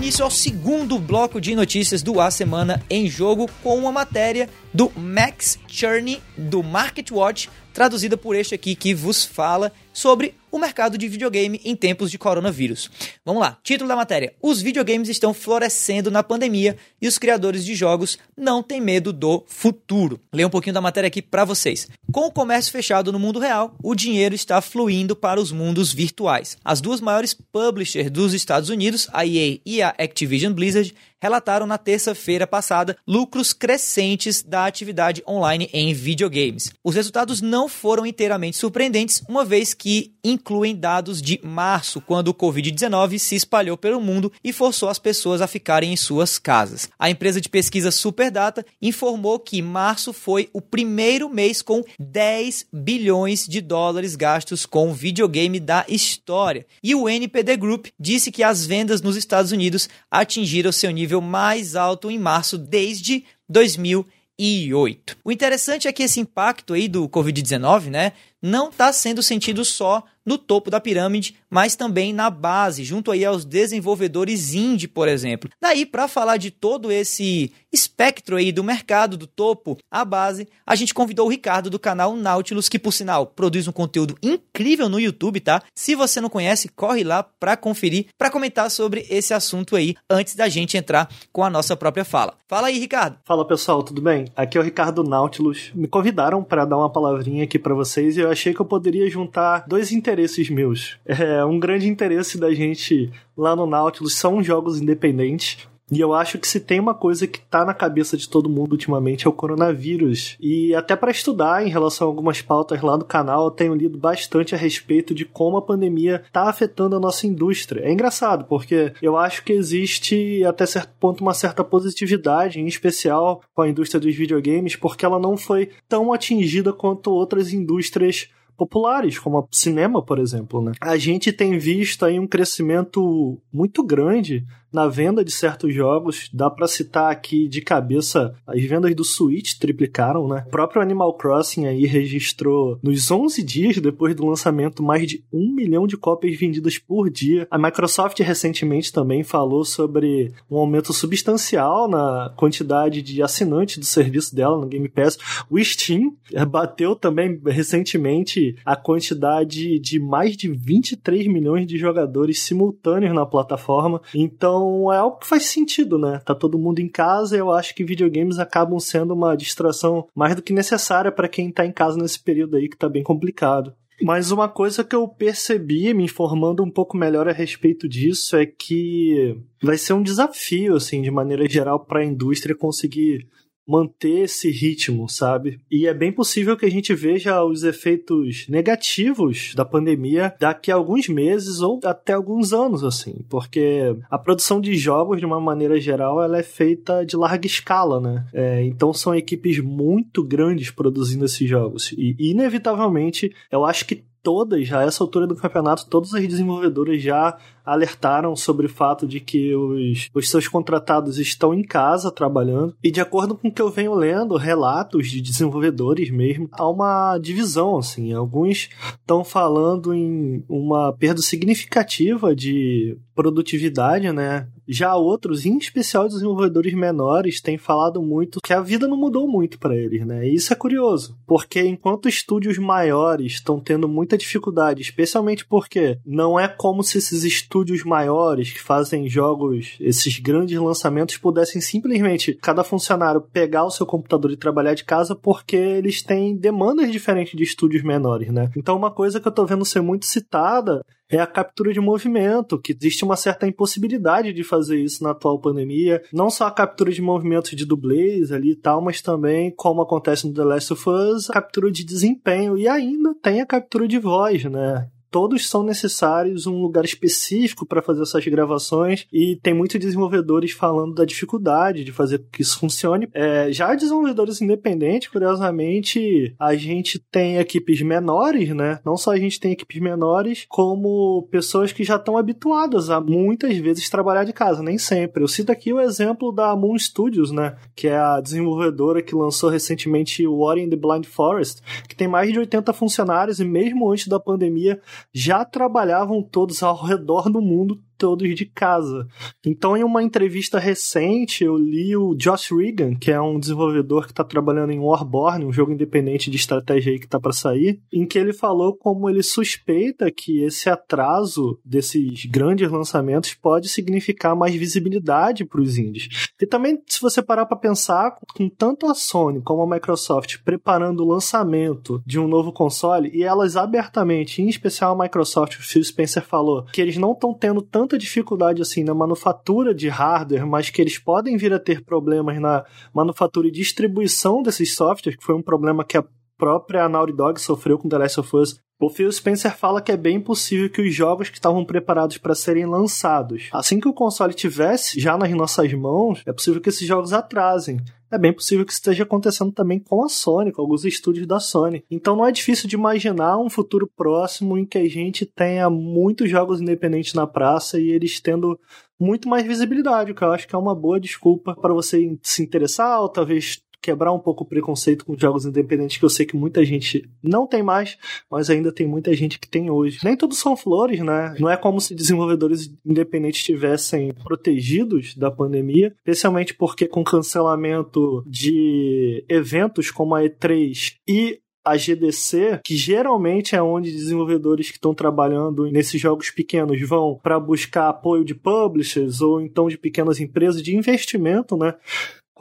[0.03, 4.91] início ao segundo bloco de notícias do A Semana em Jogo com uma matéria do
[4.97, 10.99] Max Cherney do Market Watch, traduzida por este aqui que vos fala sobre o mercado
[10.99, 12.87] de videogame em tempos de coronavírus.
[13.25, 17.73] Vamos lá, título da matéria: Os videogames estão florescendo na pandemia e os criadores de
[17.73, 20.19] jogos não têm medo do futuro.
[20.31, 21.87] Leia um pouquinho da matéria aqui para vocês.
[22.11, 26.55] Com o comércio fechado no mundo real, o dinheiro está fluindo para os mundos virtuais.
[26.63, 30.93] As duas maiores publishers dos Estados Unidos, a EA e a Activision Blizzard,
[31.23, 36.73] relataram na terça-feira passada lucros crescentes da atividade online em videogames.
[36.83, 42.33] Os resultados não foram inteiramente surpreendentes, uma vez que incluem dados de março, quando o
[42.33, 46.89] Covid-19 se espalhou pelo mundo e forçou as pessoas a ficarem em suas casas.
[46.99, 53.47] A empresa de pesquisa Superdata informou que março foi o primeiro mês com 10 bilhões
[53.47, 56.65] de dólares gastos com videogame da história.
[56.83, 61.75] E o NPD Group disse que as vendas nos Estados Unidos atingiram seu nível mais
[61.75, 65.17] alto em março desde 2008.
[65.23, 68.13] O interessante é que esse impacto aí do Covid-19, né,
[68.43, 73.25] não está sendo sentido só no topo da pirâmide, mas também na base, junto aí
[73.25, 75.49] aos desenvolvedores indie, por exemplo.
[75.61, 80.75] Daí, para falar de todo esse espectro aí do mercado do topo à base, a
[80.75, 84.99] gente convidou o Ricardo do canal Nautilus, que por sinal produz um conteúdo incrível no
[84.99, 85.61] YouTube, tá?
[85.75, 90.35] Se você não conhece, corre lá para conferir, para comentar sobre esse assunto aí antes
[90.35, 92.35] da gente entrar com a nossa própria fala.
[92.47, 93.17] Fala aí, Ricardo.
[93.25, 94.25] Fala, pessoal, tudo bem?
[94.35, 95.71] Aqui é o Ricardo Nautilus.
[95.73, 99.09] Me convidaram para dar uma palavrinha aqui para vocês e eu achei que eu poderia
[99.09, 100.97] juntar dois interesses meus.
[101.05, 105.67] É, um grande interesse da gente lá no Nautilus são jogos independentes.
[105.93, 108.71] E eu acho que se tem uma coisa que tá na cabeça de todo mundo
[108.71, 110.35] ultimamente é o coronavírus.
[110.39, 113.97] E até para estudar em relação a algumas pautas lá do canal, eu tenho lido
[113.97, 117.83] bastante a respeito de como a pandemia tá afetando a nossa indústria.
[117.85, 123.41] É engraçado, porque eu acho que existe até certo ponto uma certa positividade, em especial
[123.53, 129.19] com a indústria dos videogames, porque ela não foi tão atingida quanto outras indústrias populares,
[129.19, 130.61] como o cinema, por exemplo.
[130.61, 130.71] Né?
[130.79, 136.29] A gente tem visto aí um crescimento muito grande na venda de certos jogos.
[136.33, 140.43] Dá para citar aqui de cabeça as vendas do Switch triplicaram, né?
[140.47, 145.53] O próprio Animal Crossing aí registrou nos 11 dias depois do lançamento mais de um
[145.53, 147.47] milhão de cópias vendidas por dia.
[147.51, 154.35] A Microsoft recentemente também falou sobre um aumento substancial na quantidade de assinantes do serviço
[154.35, 155.17] dela no Game Pass.
[155.49, 156.15] O Steam
[156.49, 164.01] bateu também recentemente a quantidade de mais de 23 milhões de jogadores simultâneos na plataforma.
[164.13, 166.21] Então é algo que faz sentido, né?
[166.25, 170.41] Tá todo mundo em casa eu acho que videogames acabam sendo uma distração mais do
[170.41, 173.73] que necessária para quem tá em casa nesse período aí que tá bem complicado.
[174.01, 178.45] Mas uma coisa que eu percebi, me informando um pouco melhor a respeito disso, é
[178.45, 183.27] que vai ser um desafio, assim, de maneira geral, para a indústria conseguir
[183.67, 185.59] manter esse ritmo, sabe?
[185.71, 190.75] E é bem possível que a gente veja os efeitos negativos da pandemia daqui a
[190.75, 195.79] alguns meses ou até alguns anos, assim, porque a produção de jogos, de uma maneira
[195.79, 198.25] geral, ela é feita de larga escala, né?
[198.33, 204.71] É, então são equipes muito grandes produzindo esses jogos e inevitavelmente eu acho que todas,
[204.71, 209.55] a essa altura do campeonato, todas as desenvolvedoras já alertaram sobre o fato de que
[209.55, 212.75] os, os seus contratados estão em casa trabalhando.
[212.83, 217.17] E de acordo com o que eu venho lendo, relatos de desenvolvedores mesmo, há uma
[217.17, 218.13] divisão, assim.
[218.13, 218.69] Alguns
[218.99, 224.47] estão falando em uma perda significativa de produtividade, né?
[224.67, 229.59] Já outros, em especial desenvolvedores menores, têm falado muito que a vida não mudou muito
[229.59, 230.27] para eles, né?
[230.27, 236.39] E isso é curioso, porque enquanto estúdios maiores estão tendo muita dificuldade, especialmente porque não
[236.39, 242.63] é como se esses estúdios maiores que fazem jogos, esses grandes lançamentos, pudessem simplesmente cada
[242.63, 247.43] funcionário pegar o seu computador e trabalhar de casa porque eles têm demandas diferentes de
[247.43, 248.49] estúdios menores, né?
[248.55, 252.59] Então uma coisa que eu tô vendo ser muito citada é a captura de movimento,
[252.59, 256.01] que existe uma certa impossibilidade de fazer isso na atual pandemia.
[256.11, 260.27] Não só a captura de movimentos de dublês ali e tal, mas também, como acontece
[260.27, 263.99] no The Last of Us, a captura de desempenho e ainda tem a captura de
[263.99, 264.89] voz, né?
[265.13, 270.95] Todos são necessários um lugar específico para fazer essas gravações e tem muitos desenvolvedores falando
[270.95, 273.07] da dificuldade de fazer que isso funcione.
[273.13, 278.79] É, já desenvolvedores independentes, curiosamente, a gente tem equipes menores, né?
[278.83, 283.55] Não só a gente tem equipes menores, como pessoas que já estão habituadas a muitas
[283.57, 285.23] vezes trabalhar de casa, nem sempre.
[285.23, 287.55] Eu cito aqui o exemplo da Moon Studios, né?
[287.75, 292.33] Que é a desenvolvedora que lançou recentemente War in the Blind Forest, que tem mais
[292.33, 294.81] de 80 funcionários e mesmo antes da pandemia
[295.11, 299.07] já trabalhavam todos ao redor do mundo todos de casa.
[299.45, 304.11] Então, em uma entrevista recente, eu li o Josh Regan, que é um desenvolvedor que
[304.11, 308.05] está trabalhando em Warborn, um jogo independente de estratégia aí que está para sair, em
[308.05, 314.53] que ele falou como ele suspeita que esse atraso desses grandes lançamentos pode significar mais
[314.53, 316.27] visibilidade para os indies.
[316.41, 321.05] E também, se você parar para pensar, com tanto a Sony como a Microsoft preparando
[321.05, 325.81] o lançamento de um novo console, e elas abertamente, em especial a Microsoft, o Phil
[325.81, 330.47] Spencer falou, que eles não estão tendo tanta tanta dificuldade assim na manufatura de hardware,
[330.47, 335.23] mas que eles podem vir a ter problemas na manufatura e distribuição desses softwares, que
[335.23, 336.03] foi um problema que a
[336.43, 338.59] própria Naughty Dog sofreu com The Last of Us.
[338.77, 342.35] O Phil Spencer fala que é bem possível que os jogos que estavam preparados para
[342.35, 346.85] serem lançados, assim que o console tivesse já nas nossas mãos, é possível que esses
[346.85, 347.79] jogos atrasem
[348.13, 351.39] é bem possível que isso esteja acontecendo também com a Sony, com alguns estúdios da
[351.39, 351.83] Sony.
[351.89, 356.29] Então não é difícil de imaginar um futuro próximo em que a gente tenha muitos
[356.29, 358.59] jogos independentes na praça e eles tendo
[358.99, 362.43] muito mais visibilidade, o que eu acho que é uma boa desculpa para você se
[362.43, 366.37] interessar ou talvez quebrar um pouco o preconceito com jogos independentes que eu sei que
[366.37, 367.97] muita gente não tem mais,
[368.31, 369.99] mas ainda tem muita gente que tem hoje.
[370.03, 371.35] Nem todos são flores, né?
[371.37, 379.25] Não é como se desenvolvedores independentes estivessem protegidos da pandemia, especialmente porque com cancelamento de
[379.27, 385.69] eventos como a E3 e a GDC, que geralmente é onde desenvolvedores que estão trabalhando
[385.71, 390.75] nesses jogos pequenos vão para buscar apoio de publishers ou então de pequenas empresas de
[390.75, 391.73] investimento, né?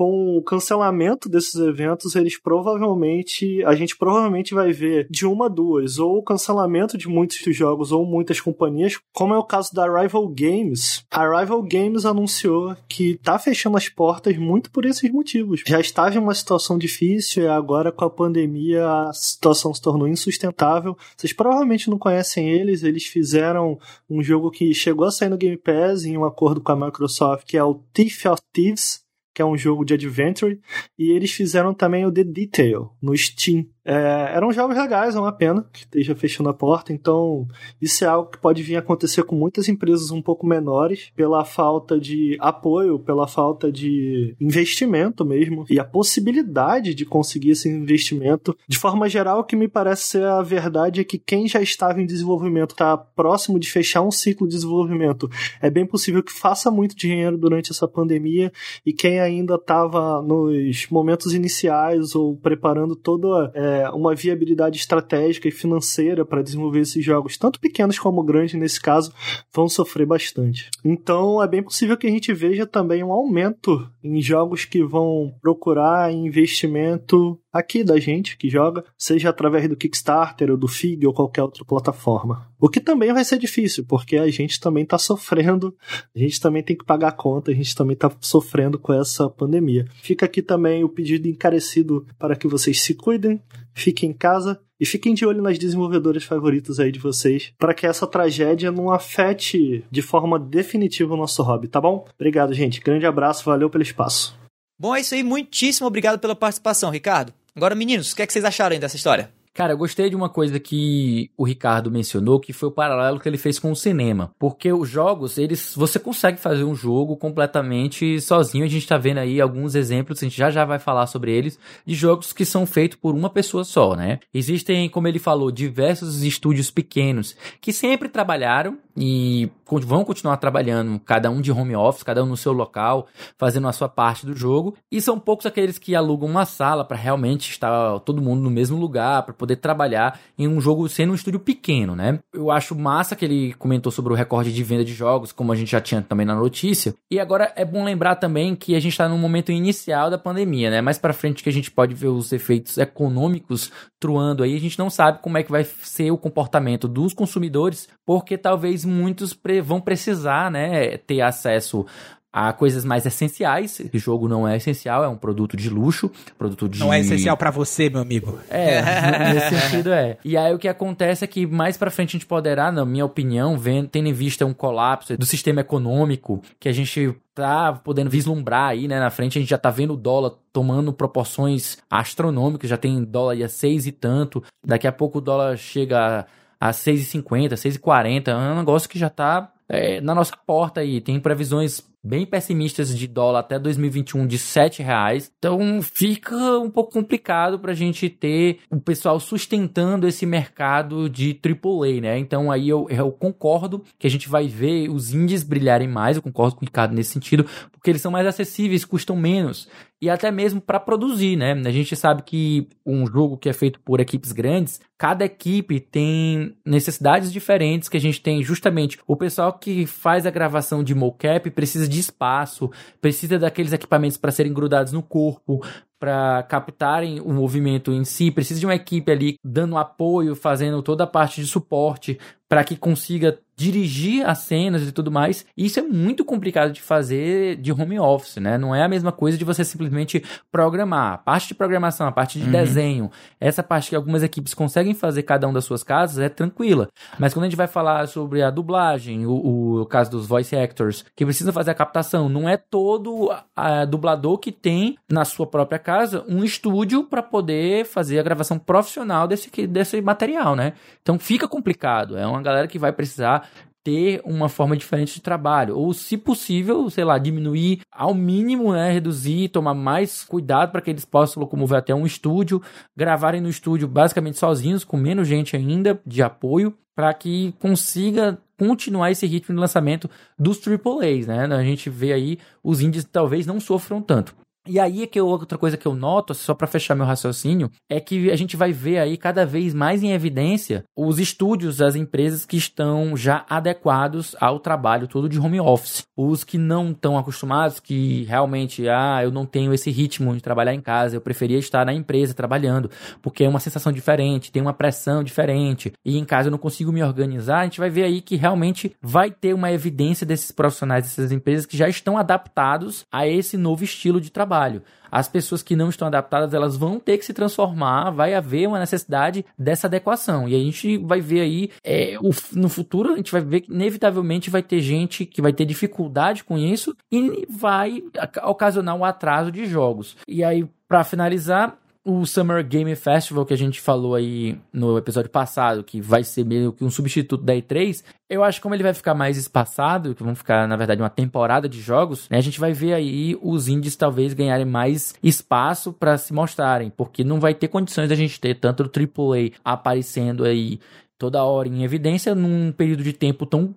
[0.02, 5.48] Com o cancelamento desses eventos, eles provavelmente, a gente provavelmente vai ver de uma a
[5.48, 9.86] duas, ou o cancelamento de muitos jogos ou muitas companhias, como é o caso da
[9.86, 11.04] Rival Games.
[11.08, 15.62] A Rival Games anunciou que tá fechando as portas muito por esses motivos.
[15.64, 20.08] Já estava em uma situação difícil e agora com a pandemia a situação se tornou
[20.08, 20.96] insustentável.
[21.16, 23.78] Vocês provavelmente não conhecem eles, eles fizeram
[24.10, 27.46] um jogo que chegou a sair no Game Pass em um acordo com a Microsoft,
[27.46, 29.01] que é o Thief of Thieves,
[29.34, 30.60] que é um jogo de adventure,
[30.98, 33.66] e eles fizeram também o The Detail no Steam.
[33.84, 36.92] É, eram jogos legais, é uma pena que esteja fechando a porta.
[36.92, 37.46] Então,
[37.80, 41.44] isso é algo que pode vir a acontecer com muitas empresas um pouco menores, pela
[41.44, 48.56] falta de apoio, pela falta de investimento mesmo, e a possibilidade de conseguir esse investimento.
[48.68, 52.00] De forma geral, o que me parece ser a verdade é que quem já estava
[52.00, 55.28] em desenvolvimento está próximo de fechar um ciclo de desenvolvimento.
[55.60, 58.52] É bem possível que faça muito dinheiro durante essa pandemia,
[58.86, 63.50] e quem ainda estava nos momentos iniciais ou preparando toda.
[63.54, 68.54] É, é, uma viabilidade estratégica e financeira para desenvolver esses jogos, tanto pequenos como grandes
[68.54, 69.12] nesse caso,
[69.52, 70.70] vão sofrer bastante.
[70.84, 75.34] Então é bem possível que a gente veja também um aumento em jogos que vão
[75.40, 81.12] procurar investimento aqui da gente que joga, seja através do Kickstarter ou do Fig ou
[81.12, 82.46] qualquer outra plataforma.
[82.62, 85.76] O que também vai ser difícil, porque a gente também está sofrendo,
[86.14, 89.28] a gente também tem que pagar a conta, a gente também está sofrendo com essa
[89.28, 89.84] pandemia.
[90.00, 93.42] Fica aqui também o pedido encarecido para que vocês se cuidem,
[93.74, 97.84] fiquem em casa e fiquem de olho nas desenvolvedoras favoritas aí de vocês, para que
[97.84, 102.06] essa tragédia não afete de forma definitiva o nosso hobby, tá bom?
[102.14, 102.80] Obrigado, gente.
[102.80, 104.38] Grande abraço, valeu pelo espaço.
[104.78, 105.24] Bom, é isso aí.
[105.24, 107.34] Muitíssimo obrigado pela participação, Ricardo.
[107.56, 109.41] Agora, meninos, o que, é que vocês acharam dessa história?
[109.54, 113.28] Cara, eu gostei de uma coisa que o Ricardo mencionou, que foi o paralelo que
[113.28, 114.30] ele fez com o cinema.
[114.38, 115.74] Porque os jogos, eles.
[115.76, 118.64] Você consegue fazer um jogo completamente sozinho.
[118.64, 121.58] A gente tá vendo aí alguns exemplos, a gente já já vai falar sobre eles,
[121.84, 124.20] de jogos que são feitos por uma pessoa só, né?
[124.32, 129.50] Existem, como ele falou, diversos estúdios pequenos que sempre trabalharam e
[129.80, 133.06] vão continuar trabalhando, cada um de home office, cada um no seu local,
[133.38, 134.76] fazendo a sua parte do jogo.
[134.90, 138.78] E são poucos aqueles que alugam uma sala para realmente estar todo mundo no mesmo
[138.78, 142.20] lugar, poder trabalhar em um jogo sendo um estúdio pequeno, né?
[142.32, 145.56] Eu acho massa que ele comentou sobre o recorde de venda de jogos, como a
[145.56, 146.94] gente já tinha também na notícia.
[147.10, 150.70] E agora é bom lembrar também que a gente está no momento inicial da pandemia,
[150.70, 150.80] né?
[150.80, 154.78] Mais para frente que a gente pode ver os efeitos econômicos truando aí, a gente
[154.78, 159.80] não sabe como é que vai ser o comportamento dos consumidores, porque talvez muitos vão
[159.80, 161.84] precisar, né, ter acesso
[162.32, 163.80] a coisas mais essenciais.
[163.92, 166.80] O jogo não é essencial, é um produto de luxo, produto de...
[166.80, 168.38] Não é essencial para você, meu amigo.
[168.48, 168.80] É,
[169.34, 170.16] nesse sentido é.
[170.24, 173.04] E aí o que acontece é que mais para frente a gente poderá, na minha
[173.04, 178.10] opinião, vendo, tendo em vista um colapso do sistema econômico que a gente tá podendo
[178.10, 182.68] vislumbrar aí, né, na frente, a gente já tá vendo o dólar tomando proporções astronômicas,
[182.68, 186.26] já tem dólar a seis e tanto, daqui a pouco o dólar chega
[186.60, 191.00] a 6,50, 6,40, é um negócio que já tá é, na nossa porta aí.
[191.00, 195.30] Tem previsões bem pessimistas de dólar até 2021 de 7 reais.
[195.38, 201.38] Então fica um pouco complicado para a gente ter o pessoal sustentando esse mercado de
[201.44, 202.18] AAA, né?
[202.18, 206.22] Então aí eu, eu concordo que a gente vai ver os indies brilharem mais, eu
[206.22, 207.46] concordo com o Ricardo nesse sentido,
[207.82, 209.68] porque eles são mais acessíveis, custam menos
[210.00, 211.50] e até mesmo para produzir, né?
[211.52, 216.56] A gente sabe que um jogo que é feito por equipes grandes, cada equipe tem
[216.64, 221.50] necessidades diferentes que a gente tem justamente o pessoal que faz a gravação de mocap
[221.50, 222.70] precisa de espaço,
[223.00, 225.60] precisa daqueles equipamentos para serem grudados no corpo,
[225.98, 231.02] para captarem o movimento em si, precisa de uma equipe ali dando apoio, fazendo toda
[231.02, 232.16] a parte de suporte
[232.48, 235.46] para que consiga dirigir as cenas e tudo mais.
[235.56, 238.58] Isso é muito complicado de fazer de home office, né?
[238.58, 241.14] Não é a mesma coisa de você simplesmente programar.
[241.14, 242.50] A parte de programação, a parte de uhum.
[242.50, 246.88] desenho, essa parte que algumas equipes conseguem fazer cada um das suas casas é tranquila.
[247.18, 251.04] Mas quando a gente vai falar sobre a dublagem, o, o caso dos voice actors,
[251.14, 255.46] que precisam fazer a captação, não é todo a, a dublador que tem na sua
[255.46, 260.72] própria casa um estúdio para poder fazer a gravação profissional desse, desse material, né?
[261.00, 262.16] Então fica complicado.
[262.16, 263.48] É uma galera que vai precisar
[263.84, 265.76] ter uma forma diferente de trabalho.
[265.76, 268.92] Ou, se possível, sei lá, diminuir ao mínimo, né?
[268.92, 272.62] Reduzir, tomar mais cuidado para que eles possam locomover até um estúdio,
[272.96, 279.10] gravarem no estúdio basicamente sozinhos, com menos gente ainda de apoio, para que consiga continuar
[279.10, 280.08] esse ritmo de lançamento
[280.38, 281.46] dos AAAs, né?
[281.46, 284.34] A gente vê aí os indies talvez não sofram tanto.
[284.64, 287.68] E aí é que eu, outra coisa que eu noto, só para fechar meu raciocínio,
[287.90, 291.96] é que a gente vai ver aí cada vez mais em evidência os estúdios, as
[291.96, 296.04] empresas que estão já adequados ao trabalho todo de home office.
[296.16, 300.74] Os que não estão acostumados, que realmente, ah, eu não tenho esse ritmo de trabalhar
[300.74, 302.88] em casa, eu preferia estar na empresa trabalhando,
[303.20, 306.92] porque é uma sensação diferente, tem uma pressão diferente, e em casa eu não consigo
[306.92, 311.04] me organizar, a gente vai ver aí que realmente vai ter uma evidência desses profissionais,
[311.04, 314.82] dessas empresas que já estão adaptados a esse novo estilo de trabalho trabalho.
[315.10, 318.78] As pessoas que não estão adaptadas, elas vão ter que se transformar, vai haver uma
[318.78, 320.48] necessidade dessa adequação.
[320.48, 323.72] E a gente vai ver aí, é, o, no futuro, a gente vai ver que
[323.72, 328.02] inevitavelmente vai ter gente que vai ter dificuldade com isso e vai
[328.44, 330.16] ocasionar um atraso de jogos.
[330.26, 335.30] E aí, para finalizar, o Summer Game Festival que a gente falou aí no episódio
[335.30, 338.82] passado, que vai ser meio que um substituto da E3, eu acho que como ele
[338.82, 342.42] vai ficar mais espaçado, que vão ficar, na verdade, uma temporada de jogos, né, a
[342.42, 347.38] gente vai ver aí os indies talvez ganharem mais espaço para se mostrarem, porque não
[347.38, 348.90] vai ter condições da gente ter tanto o
[349.32, 350.80] AAA aparecendo aí
[351.16, 353.72] toda hora em evidência num período de tempo tão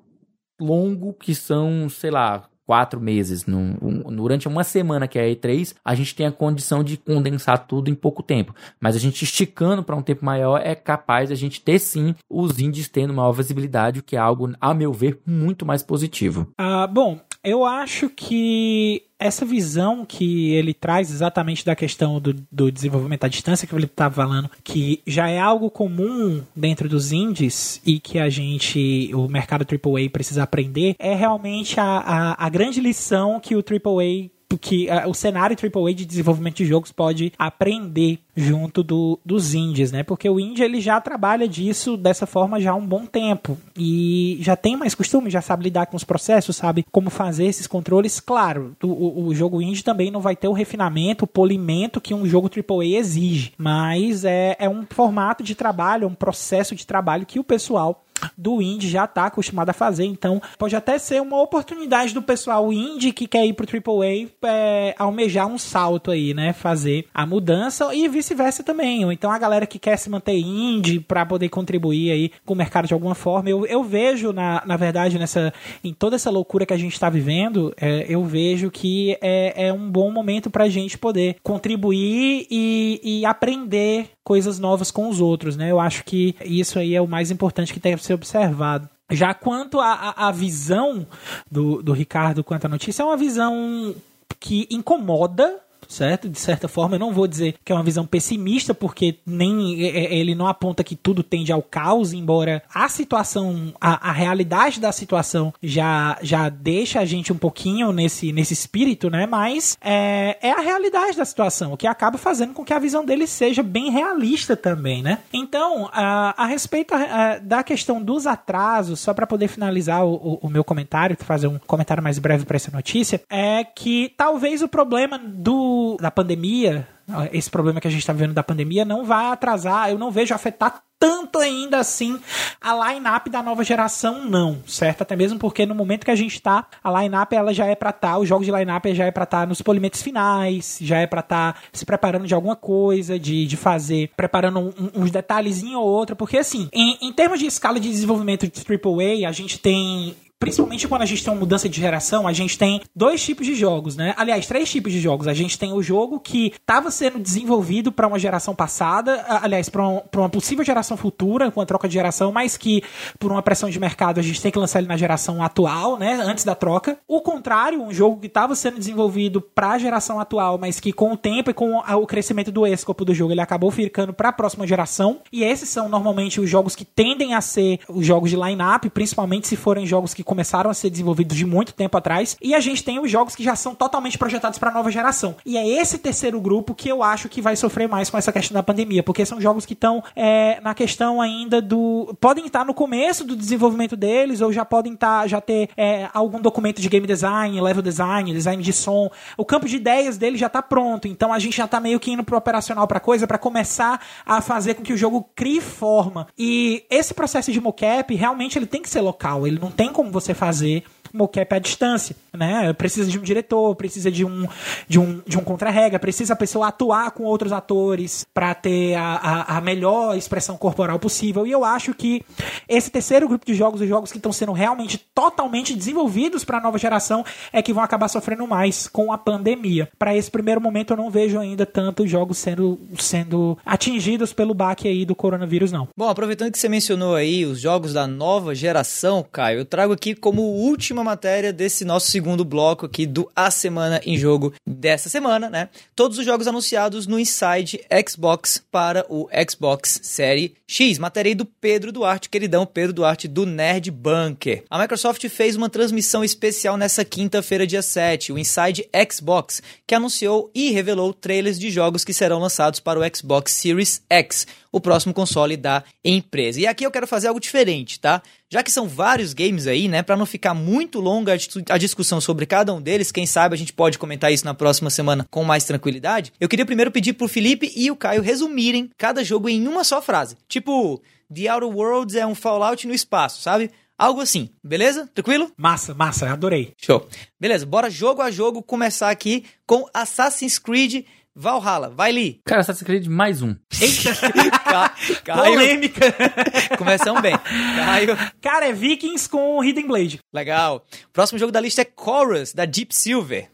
[0.60, 5.76] longo que são, sei lá, quatro meses, um, durante uma semana que é a E3,
[5.84, 8.56] a gente tem a condição de condensar tudo em pouco tempo.
[8.80, 12.60] Mas a gente esticando para um tempo maior é capaz a gente ter sim os
[12.60, 16.48] indies tendo maior visibilidade, o que é algo, a meu ver, muito mais positivo.
[16.58, 22.72] Ah, bom, eu acho que essa visão que ele traz exatamente da questão do, do
[22.72, 27.82] desenvolvimento à distância, que ele estava falando, que já é algo comum dentro dos indies
[27.86, 32.82] e que a gente, o mercado AAA precisa aprender, é realmente a, a, a grande
[32.82, 38.20] lição que o AAA que uh, o cenário AAA de desenvolvimento de jogos pode aprender
[38.36, 40.04] junto do, dos indies, né?
[40.04, 44.38] Porque o indie ele já trabalha disso dessa forma já há um bom tempo e
[44.42, 48.20] já tem mais costume, já sabe lidar com os processos, sabe como fazer esses controles.
[48.20, 52.26] Claro, o, o jogo indie também não vai ter o refinamento, o polimento que um
[52.26, 57.40] jogo AAA exige, mas é, é um formato de trabalho, um processo de trabalho que
[57.40, 58.05] o pessoal
[58.38, 60.06] do indie já está acostumado a fazer.
[60.06, 64.96] Então, pode até ser uma oportunidade do pessoal indie que quer ir pro AAA é,
[64.98, 66.54] almejar um salto aí, né?
[66.54, 69.06] Fazer a mudança e vice-versa também.
[69.06, 72.58] Ou então a galera que quer se manter indie para poder contribuir aí com o
[72.58, 73.50] mercado de alguma forma.
[73.50, 75.54] Eu, eu vejo, na, na verdade, nessa
[75.84, 79.74] em toda essa loucura que a gente está vivendo, é, eu vejo que é, é
[79.74, 85.22] um bom momento para a gente poder contribuir e, e aprender coisas novas com os
[85.22, 85.72] outros, né?
[85.72, 88.90] Eu acho que isso aí é o mais importante que deve ser observado.
[89.12, 91.06] Já quanto à visão
[91.50, 93.94] do, do Ricardo quanto à notícia, é uma visão
[94.40, 96.30] que incomoda certo?
[96.30, 99.88] De certa forma, eu não vou dizer que é uma visão pessimista, porque nem é,
[99.88, 104.80] é, ele não aponta que tudo tende ao caos, embora a situação, a, a realidade
[104.80, 109.26] da situação já, já deixa a gente um pouquinho nesse, nesse espírito, né?
[109.26, 113.06] Mas é, é a realidade da situação, o que acaba fazendo com que a visão
[113.06, 115.20] dele seja bem realista também, né?
[115.34, 120.40] Então, a, a respeito a, da questão dos atrasos, só para poder finalizar o, o,
[120.44, 124.68] o meu comentário, fazer um comentário mais breve para essa notícia, é que talvez o
[124.68, 126.88] problema do da pandemia,
[127.32, 130.34] esse problema que a gente está vivendo da pandemia, não vai atrasar, eu não vejo
[130.34, 132.20] afetar tanto ainda assim
[132.62, 135.02] a line-up da nova geração, não, certo?
[135.02, 137.90] Até mesmo porque no momento que a gente tá, a line-up ela já é pra
[137.90, 140.98] estar, tá, os jogos de line-up já é pra estar tá nos polimentos finais, já
[140.98, 145.12] é pra estar tá se preparando de alguma coisa, de, de fazer, preparando um, uns
[145.12, 149.32] detalhezinho ou outro, porque assim, em, em termos de escala de desenvolvimento de AAA, a
[149.32, 153.24] gente tem principalmente quando a gente tem uma mudança de geração, a gente tem dois
[153.24, 154.14] tipos de jogos, né?
[154.18, 155.28] Aliás, três tipos de jogos.
[155.28, 159.88] A gente tem o jogo que estava sendo desenvolvido para uma geração passada, aliás, para
[159.88, 162.84] um, uma possível geração futura, com a troca de geração, mas que
[163.20, 166.14] por uma pressão de mercado a gente tem que lançar ele na geração atual, né?
[166.14, 166.98] Antes da troca.
[167.08, 171.14] O contrário, um jogo que estava sendo desenvolvido para a geração atual, mas que com
[171.14, 174.34] o tempo e com o crescimento do escopo do jogo ele acabou ficando para a
[174.34, 175.20] próxima geração.
[175.32, 179.48] E esses são normalmente os jogos que tendem a ser os jogos de line-up, principalmente
[179.48, 182.36] se forem jogos que começaram a ser desenvolvidos de muito tempo atrás.
[182.42, 185.36] E a gente tem os jogos que já são totalmente projetados para nova geração.
[185.46, 188.56] E é esse terceiro grupo que eu acho que vai sofrer mais com essa questão
[188.56, 192.16] da pandemia, porque são jogos que estão é, na questão ainda do.
[192.20, 196.42] podem estar no começo do desenvolvimento deles, ou já podem estar, já ter é, algum
[196.42, 199.10] documento de game design, level design, design de som.
[199.38, 201.08] O campo de ideias dele já está pronto.
[201.08, 204.42] Então a gente já está meio que indo pro operacional para coisa para começar a
[204.42, 206.28] fazer com que o jogo crie forma.
[206.38, 209.46] E esse processo de mocap realmente ele tem que ser local.
[209.46, 210.84] Ele não tem como você fazer
[211.16, 212.72] mocap à distância, né?
[212.74, 214.48] Precisa de um diretor, precisa de um
[214.88, 219.16] de um, de um contra-regra, precisa a pessoa atuar com outros atores para ter a,
[219.16, 221.46] a, a, melhor expressão corporal possível.
[221.48, 222.24] E eu acho que
[222.68, 226.62] esse terceiro grupo de jogos, os jogos que estão sendo realmente totalmente desenvolvidos para a
[226.62, 229.90] nova geração, é que vão acabar sofrendo mais com a pandemia.
[229.98, 234.88] Para esse primeiro momento, eu não vejo ainda tantos jogos sendo, sendo atingidos pelo baque
[234.88, 235.88] aí do coronavírus, não.
[235.96, 240.16] Bom, aproveitando que você mencionou aí os jogos da nova geração, Caio, eu trago aqui
[240.16, 245.50] como última matéria desse nosso segundo bloco aqui do A Semana em Jogo dessa semana,
[245.50, 245.70] né?
[245.96, 250.98] Todos os jogos anunciados no Inside Xbox para o Xbox Série X.
[250.98, 254.64] Matéria aí do Pedro Duarte, queridão Pedro Duarte do Nerd Bunker.
[254.70, 260.50] A Microsoft fez uma transmissão especial nessa quinta-feira, dia 7, o Inside Xbox, que anunciou
[260.54, 265.14] e revelou trailers de jogos que serão lançados para o Xbox Series X, o próximo
[265.14, 266.60] console da empresa.
[266.60, 268.22] E aqui eu quero fazer algo diferente, tá?
[268.56, 271.36] Já que são vários games aí, né, para não ficar muito longa
[271.70, 274.90] a discussão sobre cada um deles, quem sabe a gente pode comentar isso na próxima
[274.90, 276.32] semana com mais tranquilidade.
[276.40, 280.02] Eu queria primeiro pedir pro Felipe e o Caio resumirem cada jogo em uma só
[280.02, 280.38] frase.
[280.48, 281.02] Tipo,
[281.34, 283.72] The Outer Worlds é um Fallout no espaço, sabe?
[283.98, 285.10] Algo assim, beleza?
[285.14, 285.52] Tranquilo?
[285.58, 286.72] Massa, massa, adorei.
[286.82, 287.10] Show.
[287.38, 291.04] Beleza, bora jogo a jogo começar aqui com Assassin's Creed
[291.36, 291.90] Valhalla.
[291.90, 292.40] Vai, Lee.
[292.46, 293.56] Cara, Assassin's Creed mais um.
[293.82, 294.92] Eita!
[295.26, 295.54] Caio.
[295.54, 296.06] Polêmica!
[296.78, 297.38] Começamos bem.
[297.38, 298.18] Caio.
[298.42, 300.20] Cara, é Vikings com Hidden Blade.
[300.34, 300.86] Legal.
[301.12, 303.50] Próximo jogo da lista é Chorus, da Deep Silver.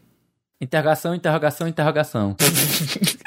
[0.60, 2.36] Interrogação, interrogação, interrogação.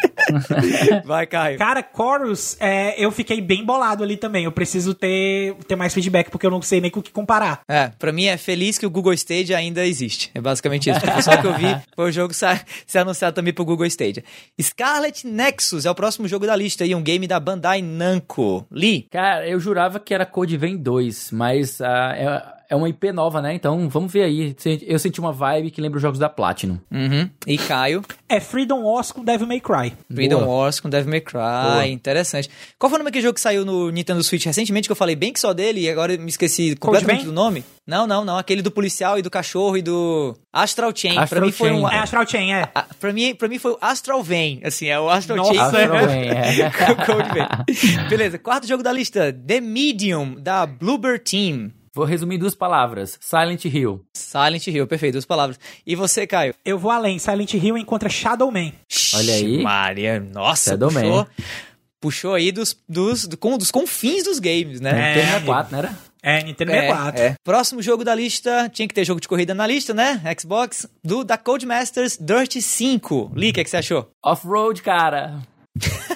[1.03, 1.57] Vai, Caio.
[1.57, 4.45] Cara, Chorus, é, eu fiquei bem bolado ali também.
[4.45, 7.61] Eu preciso ter, ter mais feedback, porque eu não sei nem com o que comparar.
[7.67, 10.31] É, pra mim é feliz que o Google Stadia ainda existe.
[10.33, 10.99] É basicamente isso.
[10.99, 14.23] Porque só que eu vi foi o jogo ser anunciado também pro Google Stadia.
[14.61, 18.65] Scarlet Nexus é o próximo jogo da lista e um game da Bandai Namco.
[18.71, 19.07] Lee?
[19.11, 23.41] Cara, eu jurava que era Code Vein 2, mas uh, é, é uma IP nova,
[23.41, 23.53] né?
[23.53, 24.55] Então vamos ver aí.
[24.85, 26.77] Eu senti uma vibe que lembra os jogos da Platinum.
[26.91, 27.29] Uhum.
[27.47, 28.03] E Caio?
[28.27, 29.93] É Freedom Wars com Devil May Cry.
[30.13, 30.47] Freedom Boa.
[30.47, 31.39] Wars com Devil May Cry.
[31.39, 31.87] Boa.
[31.87, 32.49] Interessante.
[32.77, 35.15] Qual foi o nome daquele jogo que saiu no Nintendo Switch recentemente que eu falei
[35.15, 37.63] bem que só dele e agora me esqueci completamente do nome?
[37.87, 38.37] Não, não, não.
[38.37, 41.17] Aquele do policial e do cachorro e do Astral Chain.
[41.17, 41.87] Astral pra mim foi um.
[41.87, 42.69] É Astral Chain, é.
[42.73, 44.59] A, pra, mim, pra mim foi o Astral Vein.
[44.63, 45.61] Assim, é o Astral Nossa, Chain.
[45.61, 46.71] Astral Vein, é.
[47.05, 48.07] Code Vein.
[48.09, 51.71] Beleza, quarto jogo da lista: The Medium, da Bluebird Team.
[51.95, 53.17] Vou resumir em duas palavras.
[53.21, 54.05] Silent Hill.
[54.13, 55.57] Silent Hill, perfeito, duas palavras.
[55.87, 56.53] E você, Caio?
[56.65, 57.17] Eu vou além.
[57.17, 58.73] Silent Hill encontra Shadow Man.
[59.13, 59.63] Olha aí.
[59.63, 61.27] Maria, nossa, Shadow puxou, Man.
[62.01, 64.89] puxou aí dos, dos, do, com, dos confins dos games, né?
[64.89, 65.97] É, Nintendo 64, não era?
[66.21, 67.21] É, Nintendo 64.
[67.21, 67.35] É, é.
[67.41, 70.21] Próximo jogo da lista, tinha que ter jogo de corrida na lista, né?
[70.37, 73.31] Xbox, do da Codemasters Dirt 5.
[73.33, 74.09] Lee, o que, que você achou?
[74.21, 75.39] Off-road, cara.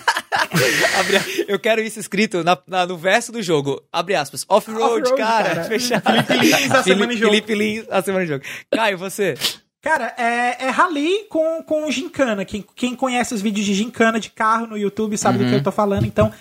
[1.48, 3.82] Eu quero isso escrito na, na, no verso do jogo.
[3.92, 4.46] Abre aspas.
[4.48, 5.50] Off-road, Off cara.
[5.50, 5.64] cara.
[5.66, 6.04] Fechado.
[6.04, 7.32] Felipe Lins, a semana em jogo.
[7.32, 8.44] Felipe Lins, a semana em jogo.
[8.72, 9.36] Caio, você?
[9.82, 12.44] Cara, é, é rally com, com gincana.
[12.44, 15.46] Quem, quem conhece os vídeos de gincana de carro no YouTube sabe uhum.
[15.46, 16.06] do que eu tô falando.
[16.06, 16.32] Então,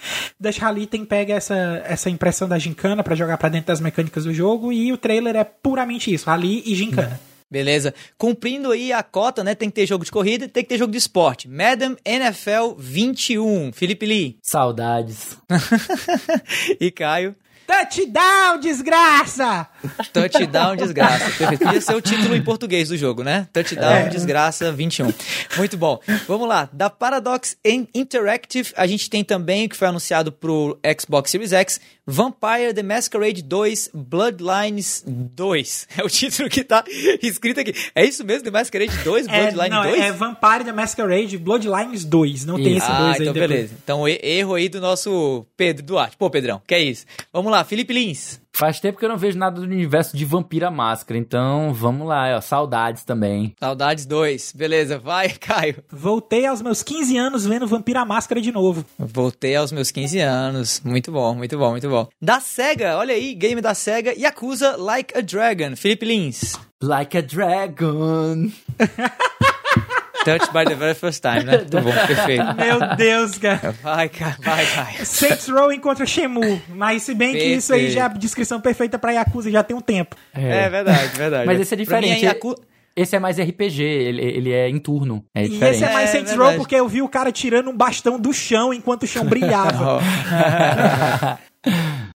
[0.40, 1.54] Dash Rally tem pega essa,
[1.84, 4.72] essa impressão da gincana para jogar para dentro das mecânicas do jogo.
[4.72, 7.10] E o trailer é puramente isso: rally e gincana.
[7.10, 7.27] Uhum.
[7.50, 7.94] Beleza.
[8.16, 9.54] Cumprindo aí a cota, né?
[9.54, 11.48] Tem que ter jogo de corrida tem que ter jogo de esporte.
[11.48, 13.72] Madam NFL 21.
[13.72, 14.38] Felipe Lee.
[14.42, 15.38] Saudades.
[16.80, 17.34] e Caio.
[17.68, 19.68] Touchdown, desgraça!
[20.10, 21.30] Touchdown, desgraça.
[21.36, 21.64] Perfeito.
[21.66, 23.46] Podia ser o título em português do jogo, né?
[23.52, 24.08] Touchdown, é.
[24.08, 25.12] desgraça 21.
[25.58, 26.00] Muito bom.
[26.26, 26.70] Vamos lá.
[26.72, 27.58] Da Paradox
[27.94, 32.82] Interactive, a gente tem também o que foi anunciado pro Xbox Series X, Vampire The
[32.82, 35.88] Masquerade 2 Bloodlines 2.
[35.98, 36.82] É o título que tá
[37.22, 37.74] escrito aqui.
[37.94, 40.00] É isso mesmo, The Masquerade 2 Bloodlines é, não, 2?
[40.00, 42.46] É Vampire The Masquerade Bloodlines 2.
[42.46, 43.12] Não tem esse 2 ah, aí.
[43.20, 43.50] então depois.
[43.50, 43.74] beleza.
[43.84, 46.16] Então erro aí do nosso Pedro Duarte.
[46.16, 47.04] Pô, Pedrão, que é isso?
[47.30, 48.40] Vamos lá, Felipe Lins.
[48.52, 52.36] Faz tempo que eu não vejo nada do universo de Vampira Máscara, então vamos lá,
[52.36, 53.54] ó, saudades também.
[53.58, 55.76] Saudades 2, beleza, vai, Caio.
[55.88, 58.84] Voltei aos meus 15 anos vendo Vampira Máscara de novo.
[58.98, 62.08] Voltei aos meus 15 anos, muito bom, muito bom, muito bom.
[62.20, 66.58] Da SEGA, olha aí, game da SEGA, Yakuza Like a Dragon, Felipe Lins.
[66.82, 68.50] Like a Dragon.
[70.24, 71.58] Touched by the very first time, né?
[71.70, 72.44] Muito bom, perfeito.
[72.56, 73.74] Meu Deus, cara.
[73.82, 75.04] Vai, cara, vai, cara.
[75.04, 76.60] Saints Row encontra Shemu.
[76.68, 77.52] Mas se bem perfeito.
[77.52, 80.16] que isso aí já é a descrição perfeita pra Yakuza já tem um tempo.
[80.34, 81.46] É, é verdade, verdade.
[81.46, 82.24] Mas esse é diferente.
[82.24, 82.54] Yaku...
[82.96, 85.24] Esse é mais RPG, ele, ele é em turno.
[85.32, 85.76] É e diferente.
[85.76, 86.50] esse é mais É, Saints verdade.
[86.50, 90.00] Row porque eu vi o cara tirando um bastão do chão enquanto o chão brilhava.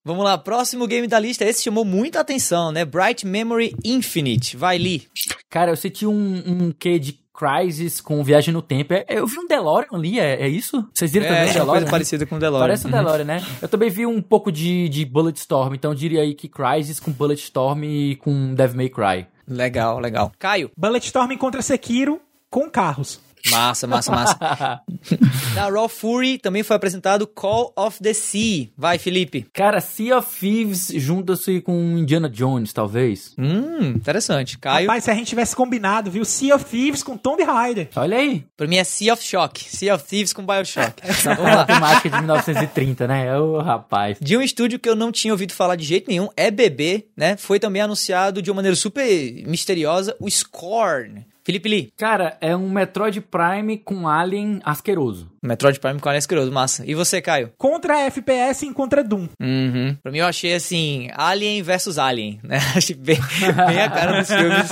[0.03, 1.45] Vamos lá, próximo game da lista.
[1.45, 2.83] Esse chamou muita atenção, né?
[2.83, 4.57] Bright Memory Infinite.
[4.57, 5.07] Vai, Lee.
[5.49, 8.93] Cara, eu senti um, um quê de Crisis com Viagem no Tempo.
[8.93, 10.87] É- Eu vi um DeLorean ali, é, é isso?
[10.93, 11.73] Vocês viram também É, o uma DeLorean?
[11.81, 12.63] coisa parecida com o DeLorean.
[12.63, 13.43] Parece um DeLorean, né?
[13.61, 17.11] Eu também vi um pouco de, de Bulletstorm, então eu diria aí que Crisis com
[17.11, 19.27] Bulletstorm e com Devil May Cry.
[19.47, 20.31] Legal, legal.
[20.39, 20.71] Caio.
[20.77, 22.19] Bulletstorm encontra Sekiro
[22.49, 23.19] com carros.
[23.49, 24.37] Massa, massa, massa.
[25.53, 28.69] da Raw Fury também foi apresentado Call of the Sea.
[28.77, 29.45] Vai, Felipe.
[29.53, 33.33] Cara, Sea of Thieves junta-se com Indiana Jones, talvez.
[33.37, 34.57] Hum, interessante.
[34.57, 34.87] Caio.
[34.87, 36.23] Rapaz, se a gente tivesse combinado, viu?
[36.23, 37.89] Sea of Thieves com Tomb Raider.
[37.95, 38.45] Olha aí.
[38.55, 39.63] Pra mim é Sea of Shock.
[39.69, 40.93] Sea of Thieves com Bioshock.
[41.01, 41.65] Essa Vamos lá.
[41.65, 43.37] temática de 1930, né?
[43.37, 44.17] Ô, rapaz.
[44.21, 47.35] De um estúdio que eu não tinha ouvido falar de jeito nenhum, é BB, né?
[47.37, 49.03] Foi também anunciado de uma maneira super
[49.45, 51.25] misteriosa o Scorn.
[51.43, 51.93] Felipe Lee.
[51.97, 55.32] Cara, é um Metroid Prime com alien asqueroso.
[55.43, 56.83] Metroid Prime Colonial Curioso, massa.
[56.85, 57.51] E você, Caio?
[57.57, 59.27] Contra FPS e contra Doom.
[59.41, 59.95] Uhum.
[60.01, 62.57] Pra mim eu achei assim, Alien versus Alien, né?
[62.75, 63.19] Achei bem,
[63.67, 64.69] bem a cara dos filmes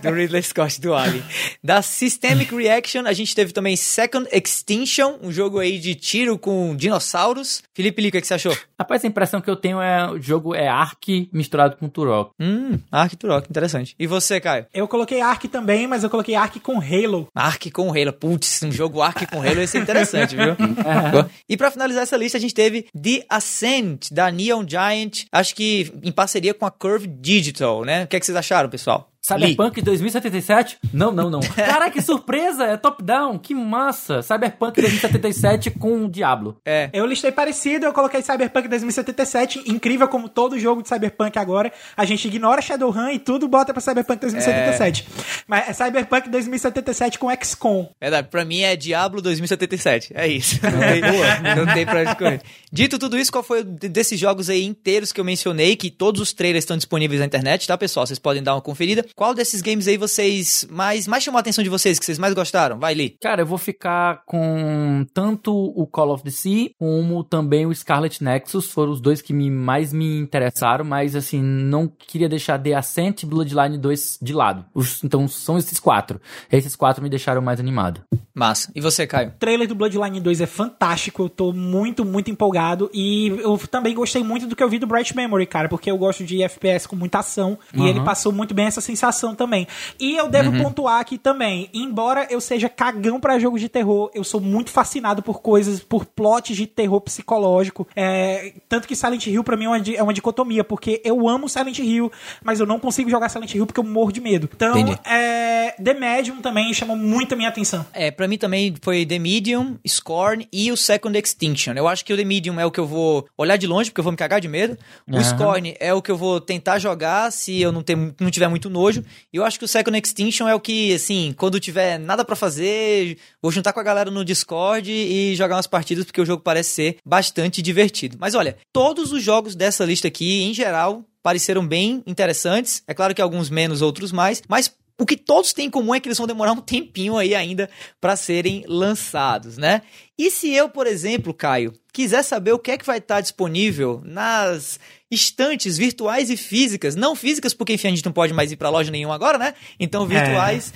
[0.00, 1.22] do Ridley Scott do Alien.
[1.62, 6.74] Da Systemic Reaction, a gente teve também Second Extinction, um jogo aí de tiro com
[6.76, 7.62] dinossauros.
[7.74, 8.56] Felipe Lico, o que você achou?
[8.78, 12.32] Rapaz, a impressão que eu tenho é o jogo é Ark misturado com Turok.
[12.40, 13.94] Hum, Ark Turok, interessante.
[13.98, 14.66] E você, Caio?
[14.72, 17.28] Eu coloquei Ark também, mas eu coloquei Ark com Halo.
[17.34, 18.12] Ark com Halo.
[18.12, 20.56] Putz, um jogo Ark com Halo ia ser interessante, viu?
[21.48, 25.92] e pra finalizar essa lista, a gente teve The Ascent, da Neon Giant, acho que
[26.02, 28.04] em parceria com a Curve Digital, né?
[28.04, 29.11] O que, é que vocês acharam, pessoal?
[29.24, 30.78] Cyberpunk 2077?
[30.92, 31.38] Não, não, não.
[31.54, 32.64] Caraca, que surpresa!
[32.64, 34.20] É top-down, que massa!
[34.20, 36.56] Cyberpunk 2077 com Diablo.
[36.64, 36.90] É.
[36.92, 39.62] Eu listei parecido, eu coloquei Cyberpunk 2077.
[39.70, 43.80] Incrível como todo jogo de Cyberpunk agora, a gente ignora Shadowrun e tudo bota pra
[43.80, 45.06] Cyberpunk 2077.
[45.06, 45.22] É.
[45.46, 47.88] Mas é Cyberpunk 2077 com XCOM.
[48.00, 50.12] Verdade, pra mim é Diablo 2077.
[50.16, 50.58] É isso.
[50.64, 51.00] Não tem,
[51.64, 52.42] não tem pra escolher.
[52.72, 56.32] Dito tudo isso, qual foi desses jogos aí inteiros que eu mencionei, que todos os
[56.32, 58.04] trailers estão disponíveis na internet, tá, pessoal?
[58.04, 59.06] Vocês podem dar uma conferida.
[59.14, 62.34] Qual desses games aí vocês mais, mais chamou a atenção de vocês, que vocês mais
[62.34, 62.78] gostaram?
[62.78, 63.16] Vai, Lee.
[63.20, 68.22] Cara, eu vou ficar com tanto o Call of the Sea como também o Scarlet
[68.22, 68.70] Nexus.
[68.70, 73.22] Foram os dois que me, mais me interessaram, mas assim, não queria deixar The Ascent
[73.22, 74.64] e Bloodline 2 de lado.
[74.74, 76.20] Os, então são esses quatro.
[76.50, 78.02] Esses quatro me deixaram mais animado.
[78.34, 78.72] Massa.
[78.74, 79.28] E você, Caio?
[79.28, 81.24] O trailer do Bloodline 2 é fantástico.
[81.24, 82.90] Eu tô muito, muito empolgado.
[82.94, 85.98] E eu também gostei muito do que eu vi do Bright Memory, cara, porque eu
[85.98, 87.58] gosto de FPS com muita ação.
[87.74, 87.86] Uhum.
[87.86, 89.01] E ele passou muito bem essa sensação
[89.36, 89.66] também.
[89.98, 90.62] E eu devo uhum.
[90.62, 95.22] pontuar aqui também, embora eu seja cagão para jogos de terror, eu sou muito fascinado
[95.22, 97.86] por coisas, por plots de terror psicológico.
[97.96, 101.48] É, tanto que Silent Hill para mim é uma, é uma, dicotomia, porque eu amo
[101.48, 102.12] Silent Hill,
[102.44, 104.48] mas eu não consigo jogar Silent Hill porque eu morro de medo.
[104.54, 104.74] Então,
[105.04, 107.84] é, The Medium também chamou muito a minha atenção.
[107.92, 111.74] É, para mim também foi The Medium, Scorn e o Second Extinction.
[111.74, 114.00] Eu acho que o The Medium é o que eu vou olhar de longe, porque
[114.00, 114.76] eu vou me cagar de medo.
[115.10, 115.24] O uhum.
[115.24, 118.68] Scorn é o que eu vou tentar jogar se eu não, ter, não tiver muito
[118.68, 118.91] nojo.
[119.00, 122.36] E eu acho que o Second Extinction é o que, assim, quando tiver nada para
[122.36, 126.42] fazer, vou juntar com a galera no Discord e jogar umas partidas, porque o jogo
[126.42, 128.16] parece ser bastante divertido.
[128.20, 132.82] Mas olha, todos os jogos dessa lista aqui, em geral, pareceram bem interessantes.
[132.86, 135.98] É claro que alguns menos, outros mais, mas o que todos têm em comum é
[135.98, 137.68] que eles vão demorar um tempinho aí ainda
[138.00, 139.82] para serem lançados, né?
[140.16, 144.00] E se eu, por exemplo, Caio, quiser saber o que é que vai estar disponível
[144.04, 144.78] nas
[145.10, 148.70] estantes virtuais e físicas, não físicas porque enfim a gente não pode mais ir para
[148.70, 149.54] loja nenhuma agora, né?
[149.80, 150.72] Então virtuais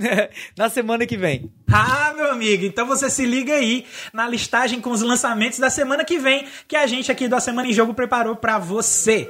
[0.00, 0.30] é.
[0.56, 1.50] na semana que vem.
[1.66, 6.04] Ah, meu amigo, então você se liga aí na listagem com os lançamentos da semana
[6.04, 9.28] que vem que a gente aqui do A Semana em Jogo preparou para você.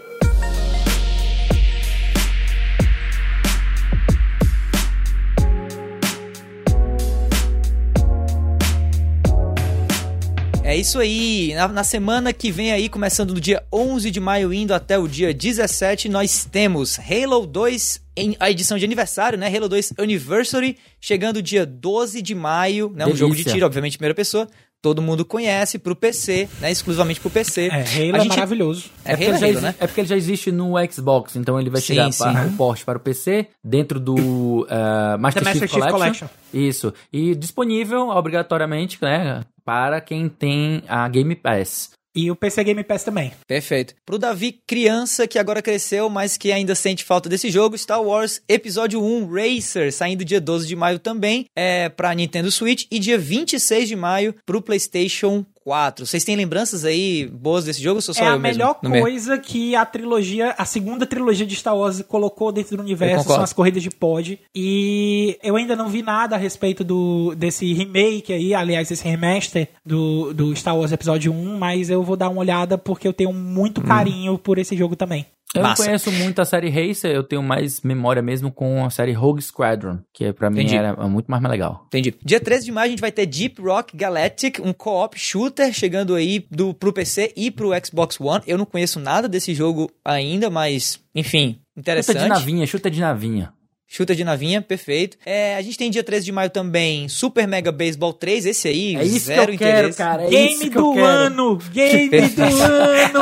[10.77, 11.55] É isso aí.
[11.55, 15.09] Na, na, semana que vem aí, começando no dia 11 de maio, indo até o
[15.09, 19.49] dia 17, nós temos Halo 2 em a edição de aniversário, né?
[19.49, 23.05] Halo 2 Anniversary, chegando dia 12 de maio, né?
[23.05, 23.17] Um Delícia.
[23.17, 24.47] jogo de tiro, obviamente, primeira pessoa.
[24.87, 26.71] Todo mundo conhece pro PC, né?
[26.71, 27.67] Exclusivamente pro PC.
[27.67, 28.85] É, Halo é maravilhoso.
[29.05, 29.75] É, é, porque é, Halo, né?
[29.81, 32.23] é porque ele já existe no Xbox, então ele vai sim, chegar sim.
[32.23, 34.15] para o porte para o PC, dentro do
[34.71, 35.91] uh, Master, Chief, Master Chief Collection.
[35.91, 36.29] Collection.
[36.55, 36.95] Isso.
[37.13, 39.43] E disponível obrigatoriamente, né?
[39.67, 41.91] para quem tem a Game Pass.
[42.17, 43.33] E o PC Game Pass também.
[43.47, 43.95] Perfeito.
[44.07, 48.41] Pro Davi, criança que agora cresceu, mas que ainda sente falta desse jogo, Star Wars
[48.49, 53.19] Episódio 1 Racer, saindo dia 12 de maio também, é pra Nintendo Switch, e dia
[53.19, 56.07] 26 de maio pro PlayStation 4.
[56.07, 57.97] Vocês têm lembranças aí boas desse jogo?
[57.97, 62.01] Ou só é a melhor coisa que a trilogia, a segunda trilogia de Star Wars
[62.03, 64.39] colocou dentro do universo são as corridas de pod.
[64.55, 69.69] E eu ainda não vi nada a respeito do desse remake aí, aliás, esse remaster
[69.85, 73.33] do, do Star Wars Episódio 1, mas eu vou dar uma olhada porque eu tenho
[73.33, 73.85] muito hum.
[73.85, 74.39] carinho hum.
[74.39, 75.27] por esse jogo também.
[75.55, 75.83] Eu Massa.
[75.83, 79.41] não conheço muito a série Racer, eu tenho mais memória mesmo com a série Rogue
[79.41, 81.85] Squadron, que para mim era muito mais legal.
[81.87, 82.15] Entendi.
[82.23, 86.15] Dia 13 de maio a gente vai ter Deep Rock Galactic, um co-op shooter chegando
[86.15, 88.43] aí do, pro PC e pro Xbox One.
[88.47, 92.19] Eu não conheço nada desse jogo ainda, mas, enfim, interessante.
[92.19, 93.53] Chuta de navinha, chuta de navinha.
[93.89, 95.17] Chuta de navinha, perfeito.
[95.25, 98.97] É, a gente tem dia 13 de maio também Super Mega Baseball 3, esse aí,
[98.97, 99.97] é isso zero que eu interesse.
[99.97, 100.25] Quero, cara.
[100.25, 101.59] É Game do ano!
[101.73, 103.21] Game do ano!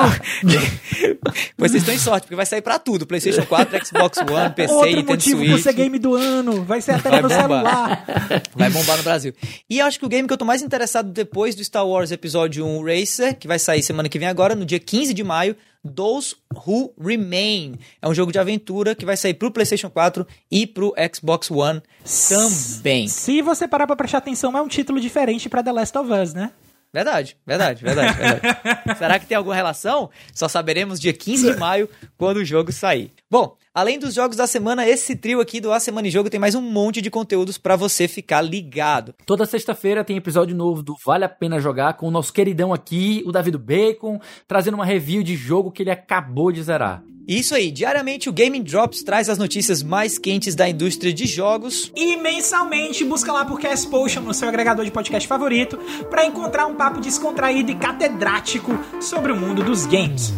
[1.57, 4.73] pois vocês estão em sorte, porque vai sair pra tudo: PlayStation 4, Xbox One, PC,
[4.73, 5.62] Outro Nintendo motivo Switch.
[5.62, 8.05] Ser game do ano, vai ser até no celular.
[8.57, 9.32] Vai bombar no Brasil.
[9.69, 12.11] E eu acho que o game que eu tô mais interessado depois do Star Wars
[12.11, 15.57] Episódio 1 Racer, que vai sair semana que vem agora, no dia 15 de maio,
[15.85, 16.35] Those
[16.66, 17.78] Who Remain.
[18.01, 21.82] É um jogo de aventura que vai sair pro PlayStation 4 e pro Xbox One
[22.28, 23.09] também.
[23.09, 26.35] Se você parar pra prestar atenção, é um título diferente pra The Last of Us,
[26.35, 26.52] né?
[26.94, 28.59] Verdade, verdade, verdade, verdade.
[28.97, 30.11] Será que tem alguma relação?
[30.32, 33.12] Só saberemos dia 15 de maio, quando o jogo sair.
[33.35, 36.39] Bom, além dos jogos da semana, esse trio aqui do A Semana em Jogo tem
[36.39, 39.12] mais um monte de conteúdos para você ficar ligado.
[39.27, 43.24] Toda sexta-feira tem episódio novo do Vale a Pena Jogar com o nosso queridão aqui,
[43.27, 47.02] o David Bacon, trazendo uma review de jogo que ele acabou de zerar.
[47.27, 51.90] Isso aí, diariamente o Gaming Drops traz as notícias mais quentes da indústria de jogos.
[51.97, 55.77] E mensalmente busca lá por Cast Potion no seu agregador de podcast favorito
[56.09, 60.32] para encontrar um papo descontraído e catedrático sobre o mundo dos games.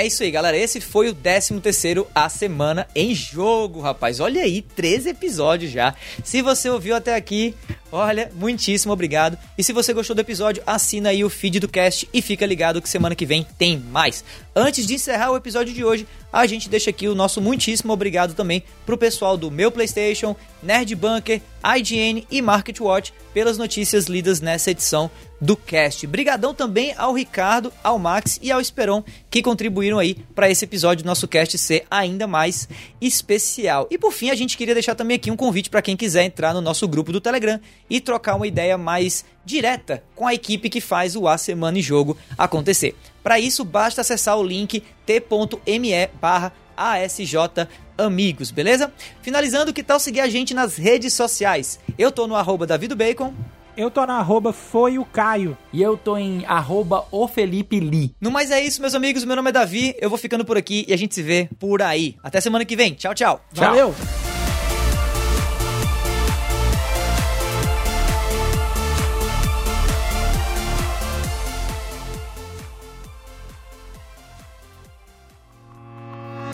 [0.00, 0.56] É, isso aí, galera.
[0.56, 4.18] Esse foi o 13 terceiro A Semana em Jogo, rapaz.
[4.18, 5.94] Olha aí, 13 episódios já.
[6.24, 7.54] Se você ouviu até aqui,
[7.92, 9.36] olha, muitíssimo obrigado.
[9.58, 12.80] E se você gostou do episódio, assina aí o feed do cast e fica ligado
[12.80, 14.24] que semana que vem tem mais.
[14.56, 18.34] Antes de encerrar o episódio de hoje, a gente deixa aqui o nosso muitíssimo obrigado
[18.34, 21.40] também pro pessoal do meu PlayStation, Nerd Bunker,
[21.76, 26.06] IGN e Market Watch pelas notícias lidas nessa edição do cast.
[26.06, 31.04] Brigadão também ao Ricardo, ao Max e ao Esperon que contribuíram aí para esse episódio
[31.04, 32.68] do nosso cast ser ainda mais
[33.00, 33.86] especial.
[33.90, 36.52] E por fim, a gente queria deixar também aqui um convite para quem quiser entrar
[36.52, 40.80] no nosso grupo do Telegram e trocar uma ideia mais direta com a equipe que
[40.80, 42.94] faz o A Semana em Jogo acontecer.
[43.22, 47.36] Para isso, basta acessar o link t.me barra ASJ
[47.98, 48.92] Amigos, beleza?
[49.20, 51.78] Finalizando, que tal seguir a gente nas redes sociais?
[51.98, 52.66] Eu tô no arroba
[52.96, 53.34] Bacon.
[53.76, 55.56] Eu tô na arroba foi o Caio.
[55.72, 58.14] E eu tô em arroba o Felipe Lee.
[58.20, 59.24] No mais é isso, meus amigos.
[59.24, 59.94] Meu nome é Davi.
[59.98, 62.16] Eu vou ficando por aqui e a gente se vê por aí.
[62.22, 62.94] Até semana que vem.
[62.94, 63.44] Tchau, tchau.
[63.52, 63.94] Valeu!